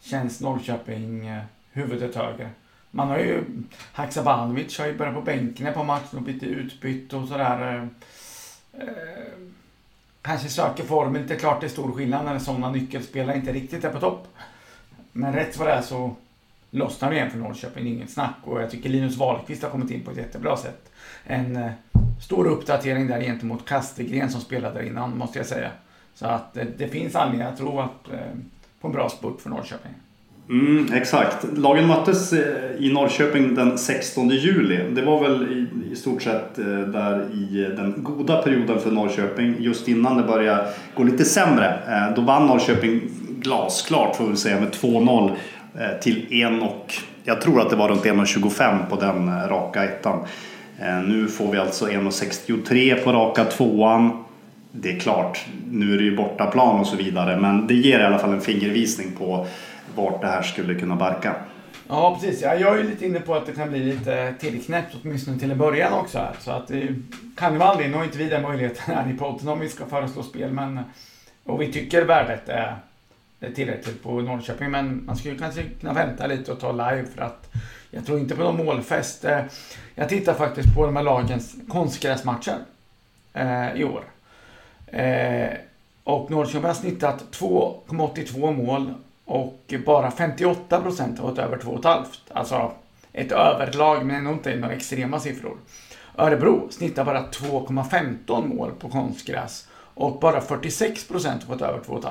känns 0.00 0.40
Norrköping 0.40 1.26
eh, 1.26 1.42
huvudet 1.72 2.14
högre. 2.14 2.50
Man 2.90 3.08
har 3.08 3.18
ju, 3.18 3.44
Haksabanovic 3.92 4.78
har 4.78 4.86
ju 4.86 4.98
börjat 4.98 5.14
på 5.14 5.22
bänken 5.22 5.74
på 5.74 5.84
matchen 5.84 6.18
och 6.18 6.22
blivit 6.22 6.42
utbytt 6.42 7.12
och 7.12 7.28
sådär. 7.28 7.72
Ehm, 7.72 7.90
kanske 10.22 10.48
söker 10.48 10.84
formen. 10.84 11.22
Inte 11.22 11.36
klart 11.36 11.60
det 11.60 11.66
är 11.66 11.68
stor 11.68 11.92
skillnad 11.92 12.24
när 12.24 12.38
sådana 12.38 12.70
nyckelspelare 12.70 13.36
inte 13.36 13.52
riktigt 13.52 13.84
är 13.84 13.90
på 13.90 14.00
topp. 14.00 14.28
Men 15.12 15.32
rätt 15.32 15.58
vad 15.58 15.68
det 15.68 15.72
är 15.72 15.82
så 15.82 16.16
lossnar 16.70 17.10
det 17.10 17.16
igen 17.16 17.30
för 17.30 17.38
Norrköping, 17.38 17.86
inget 17.86 18.10
snack. 18.10 18.36
Och 18.44 18.62
jag 18.62 18.70
tycker 18.70 18.88
Linus 18.88 19.16
Wahlqvist 19.16 19.62
har 19.62 19.70
kommit 19.70 19.90
in 19.90 20.04
på 20.04 20.10
ett 20.10 20.16
jättebra 20.16 20.56
sätt. 20.56 20.92
En 21.24 21.56
eh, 21.56 21.72
stor 22.22 22.46
uppdatering 22.46 23.06
där 23.06 23.20
gentemot 23.20 23.68
Kastegren 23.68 24.30
som 24.30 24.40
spelade 24.40 24.74
där 24.74 24.86
innan, 24.86 25.18
måste 25.18 25.38
jag 25.38 25.46
säga. 25.46 25.70
Så 26.14 26.26
att 26.26 26.56
eh, 26.56 26.64
det, 26.78 26.88
finns 26.88 27.16
anledning 27.16 27.48
att 27.48 27.58
tro 27.58 27.80
att, 27.80 28.12
eh, 28.12 28.18
på 28.80 28.88
en 28.88 28.92
bra 28.92 29.08
spurt 29.08 29.40
för 29.40 29.50
Norrköping. 29.50 29.92
Mm, 30.50 30.92
exakt. 30.92 31.46
Lagen 31.56 31.86
möttes 31.86 32.32
eh, 32.32 32.76
i 32.78 32.92
Norrköping 32.92 33.54
den 33.54 33.78
16 33.78 34.28
juli. 34.28 34.94
Det 34.94 35.02
var 35.02 35.22
väl 35.22 35.42
i, 35.52 35.92
i 35.92 35.96
stort 35.96 36.22
sett 36.22 36.54
där 36.92 37.30
i 37.34 37.74
den 37.76 37.94
goda 37.96 38.42
perioden 38.42 38.80
för 38.80 38.90
Norrköping. 38.90 39.56
Just 39.58 39.88
innan 39.88 40.16
det 40.16 40.22
började 40.22 40.68
gå 40.96 41.02
lite 41.02 41.24
sämre. 41.24 41.78
Då 42.16 42.22
vann 42.22 42.46
Norrköping 42.46 43.00
glasklart 43.40 44.16
får 44.16 44.26
vi 44.26 44.36
säga 44.36 44.60
med 44.60 44.70
2-0 44.70 45.30
till 46.02 46.26
1 46.30 46.62
och 46.62 46.94
jag 47.24 47.40
tror 47.40 47.60
att 47.60 47.70
det 47.70 47.76
var 47.76 47.88
runt 47.88 48.04
1,25 48.04 48.86
på 48.86 48.96
den 48.96 49.48
raka 49.48 49.84
ettan. 49.84 50.26
Eh, 50.82 51.02
nu 51.02 51.28
får 51.28 51.52
vi 51.52 51.58
alltså 51.58 51.88
1,63 51.88 53.04
på 53.04 53.12
raka 53.12 53.44
tvåan 53.44 54.24
det 54.72 54.96
är 54.96 55.00
klart, 55.00 55.46
nu 55.70 55.94
är 55.94 55.98
det 55.98 56.04
ju 56.04 56.16
bortaplan 56.16 56.80
och 56.80 56.86
så 56.86 56.96
vidare, 56.96 57.40
men 57.40 57.66
det 57.66 57.74
ger 57.74 58.00
i 58.00 58.02
alla 58.02 58.18
fall 58.18 58.32
en 58.32 58.40
fingervisning 58.40 59.12
på 59.12 59.46
vart 59.94 60.20
det 60.20 60.26
här 60.26 60.42
skulle 60.42 60.74
kunna 60.74 60.96
barka. 60.96 61.34
Ja, 61.88 62.18
precis. 62.20 62.42
Jag 62.42 62.60
är 62.60 62.76
ju 62.76 62.90
lite 62.90 63.06
inne 63.06 63.20
på 63.20 63.34
att 63.34 63.46
det 63.46 63.52
kan 63.52 63.70
bli 63.70 63.78
lite 63.78 64.34
tillknäppt, 64.40 64.96
åtminstone 65.02 65.38
till 65.38 65.50
en 65.50 65.58
början 65.58 65.92
också. 65.92 66.18
Här. 66.18 66.34
Så 66.40 66.50
att 66.50 66.68
det 66.68 66.88
kan 67.36 67.52
ju 67.52 67.58
vara 67.58 67.68
aldrig, 67.68 67.90
nu 67.90 67.96
har 67.96 68.04
inte 68.04 68.18
vi 68.18 68.28
den 68.28 68.42
möjligheten 68.42 68.94
här 68.94 69.10
i 69.10 69.18
podden 69.18 69.48
om 69.48 69.60
vi 69.60 69.68
ska 69.68 69.86
föreslå 69.86 70.22
spel, 70.22 70.52
men 70.52 70.80
och 71.44 71.60
vi 71.60 71.72
tycker 71.72 72.04
värdet 72.04 72.48
är 72.48 72.76
tillräckligt 73.54 74.02
på 74.02 74.20
Norrköping, 74.20 74.70
men 74.70 75.06
man 75.06 75.16
skulle 75.16 75.38
kanske 75.38 75.62
kunna 75.80 75.92
vänta 75.92 76.26
lite 76.26 76.52
och 76.52 76.60
ta 76.60 76.72
live 76.72 77.04
för 77.14 77.22
att 77.22 77.51
jag 77.94 78.06
tror 78.06 78.18
inte 78.18 78.36
på 78.36 78.42
någon 78.42 78.66
målfest. 78.66 79.24
Jag 79.94 80.08
tittar 80.08 80.34
faktiskt 80.34 80.74
på 80.74 80.86
de 80.86 80.96
här 80.96 81.02
lagens 81.02 81.54
konstgräsmatcher 81.68 82.58
eh, 83.32 83.72
i 83.72 83.84
år. 83.84 84.04
Eh, 84.86 85.50
och 86.04 86.30
Norrköping 86.30 86.64
har 86.64 86.74
snittat 86.74 87.24
2,82 87.32 88.56
mål 88.56 88.94
och 89.24 89.74
bara 89.86 90.10
58 90.10 90.80
procent 90.80 91.18
har 91.18 91.28
gått 91.28 91.38
över 91.38 91.56
2,5. 91.56 92.04
Alltså 92.28 92.72
ett 93.12 93.32
överlag 93.32 94.06
men 94.06 94.16
ändå 94.16 94.32
inte 94.32 94.56
några 94.56 94.74
extrema 94.74 95.20
siffror. 95.20 95.56
Örebro 96.16 96.68
snittar 96.70 97.04
bara 97.04 97.22
2,15 97.22 98.54
mål 98.54 98.70
på 98.78 98.88
konstgräs 98.88 99.68
och 99.74 100.20
bara 100.20 100.40
46 100.40 101.08
procent 101.08 101.44
har 101.44 101.54
gått 101.54 101.62
över 101.62 101.80
2,5. 101.80 102.10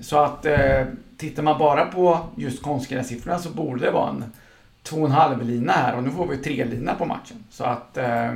Så 0.00 0.18
att 0.18 0.46
eh, 0.46 0.84
tittar 1.16 1.42
man 1.42 1.58
bara 1.58 1.84
på 1.84 2.18
just 2.36 2.62
konstgrässiffrorna 2.62 3.38
så 3.38 3.50
borde 3.50 3.84
det 3.84 3.90
vara 3.90 4.10
en 4.10 4.24
2,5 4.84 5.44
lina 5.44 5.72
här 5.72 5.96
och 5.96 6.02
nu 6.02 6.10
får 6.10 6.26
vi 6.26 6.36
tre 6.36 6.64
lina 6.64 6.94
på 6.94 7.04
matchen. 7.04 7.36
Så 7.50 7.64
att 7.64 7.96
eh, 7.96 8.34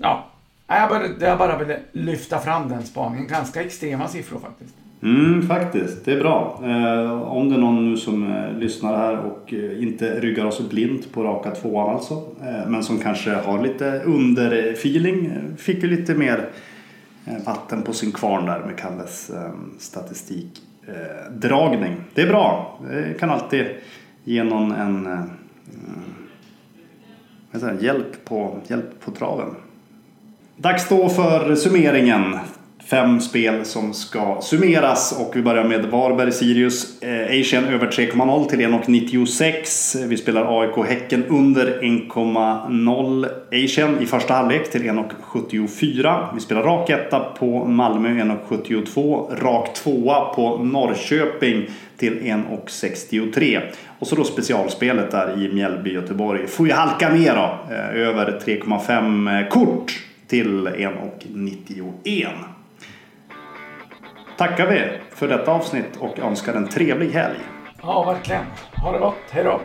ja, 0.00 0.26
jag 0.66 0.88
bara, 0.88 1.02
jag 1.20 1.38
bara 1.38 1.58
ville 1.58 1.80
lyfta 1.92 2.38
fram 2.38 2.68
den 2.68 2.82
spaningen. 2.82 3.26
Ganska 3.26 3.62
extrema 3.62 4.08
siffror 4.08 4.38
faktiskt. 4.38 4.74
Mm, 5.02 5.48
faktiskt, 5.48 6.04
det 6.04 6.12
är 6.12 6.20
bra. 6.20 6.60
Eh, 6.62 7.22
om 7.22 7.48
det 7.48 7.54
är 7.54 7.58
någon 7.58 7.90
nu 7.90 7.96
som 7.96 8.32
eh, 8.32 8.58
lyssnar 8.58 8.96
här 8.96 9.18
och 9.18 9.54
eh, 9.54 9.82
inte 9.82 10.20
ryggar 10.20 10.44
oss 10.44 10.68
blint 10.68 11.12
på 11.12 11.24
raka 11.24 11.50
tvåan 11.50 11.94
alltså. 11.94 12.14
Eh, 12.14 12.68
men 12.68 12.84
som 12.84 12.98
kanske 12.98 13.30
har 13.30 13.62
lite 13.62 14.02
underfeeling. 14.04 15.26
Eh, 15.26 15.56
fick 15.56 15.82
ju 15.82 15.88
lite 15.88 16.14
mer 16.14 16.48
Eh, 17.24 17.44
vatten 17.44 17.82
på 17.82 17.92
sin 17.92 18.12
kvarn 18.12 18.46
där 18.46 18.60
med 18.60 18.78
Kalles 18.78 19.30
ehm, 19.30 19.74
statistikdragning. 19.78 21.96
det 22.14 22.22
är 22.22 22.26
bra. 22.26 22.78
Det 22.90 23.20
kan 23.20 23.30
alltid 23.30 23.66
ge 24.24 24.44
någon 24.44 24.72
en 24.72 25.06
eh, 25.06 25.20
eh, 27.52 27.60
säger, 27.60 27.82
hjälp, 27.82 28.24
på, 28.24 28.58
hjälp 28.66 29.00
på 29.04 29.10
traven. 29.10 29.54
Dags 30.56 30.88
då 30.88 31.08
för 31.08 31.54
summeringen. 31.54 32.38
Fem 32.86 33.20
spel 33.20 33.64
som 33.64 33.94
ska 33.94 34.38
summeras 34.42 35.20
och 35.20 35.36
vi 35.36 35.42
börjar 35.42 35.64
med 35.64 35.84
Varberg-Sirius. 35.84 37.02
Eh, 37.02 37.40
Asian 37.40 37.64
över 37.64 37.86
3,0 37.86 38.48
till 38.48 38.60
1,96. 38.60 40.06
Vi 40.06 40.16
spelar 40.16 40.60
AIK-Häcken 40.60 41.24
under 41.28 41.80
1,0 41.82 43.28
Asian 43.64 44.00
i 44.00 44.06
första 44.06 44.34
halvlek 44.34 44.70
till 44.70 44.82
1,74. 44.82 46.34
Vi 46.34 46.40
spelar 46.40 46.62
rak 46.62 46.90
etta 46.90 47.20
på 47.20 47.64
Malmö 47.64 48.08
1,72. 48.08 49.36
Rak 49.36 49.74
tvåa 49.74 50.34
på 50.34 50.58
Norrköping 50.58 51.66
till 51.96 52.18
1,63. 52.20 53.60
Och 53.98 54.06
så 54.06 54.16
då 54.16 54.24
specialspelet 54.24 55.10
där 55.10 55.44
i 55.44 55.48
Mjällby-Göteborg. 55.48 56.46
Får 56.46 56.66
ju 56.66 56.72
halka 56.72 57.08
ner 57.08 57.34
då. 57.34 57.74
Eh, 57.74 58.08
över 58.08 58.40
3,5 58.44 59.40
eh, 59.40 59.48
kort 59.48 59.92
till 60.26 60.68
1,91. 60.68 62.28
Tackar 64.36 64.66
vi 64.66 64.98
för 65.10 65.28
detta 65.28 65.52
avsnitt 65.52 65.96
och 65.98 66.18
önskar 66.18 66.54
en 66.54 66.68
trevlig 66.68 67.10
helg. 67.10 67.38
Ja, 67.82 68.04
verkligen. 68.04 68.44
Ha 68.82 68.92
det 68.92 68.98
gott. 68.98 69.16
Hej 69.30 69.44
då. 69.44 69.60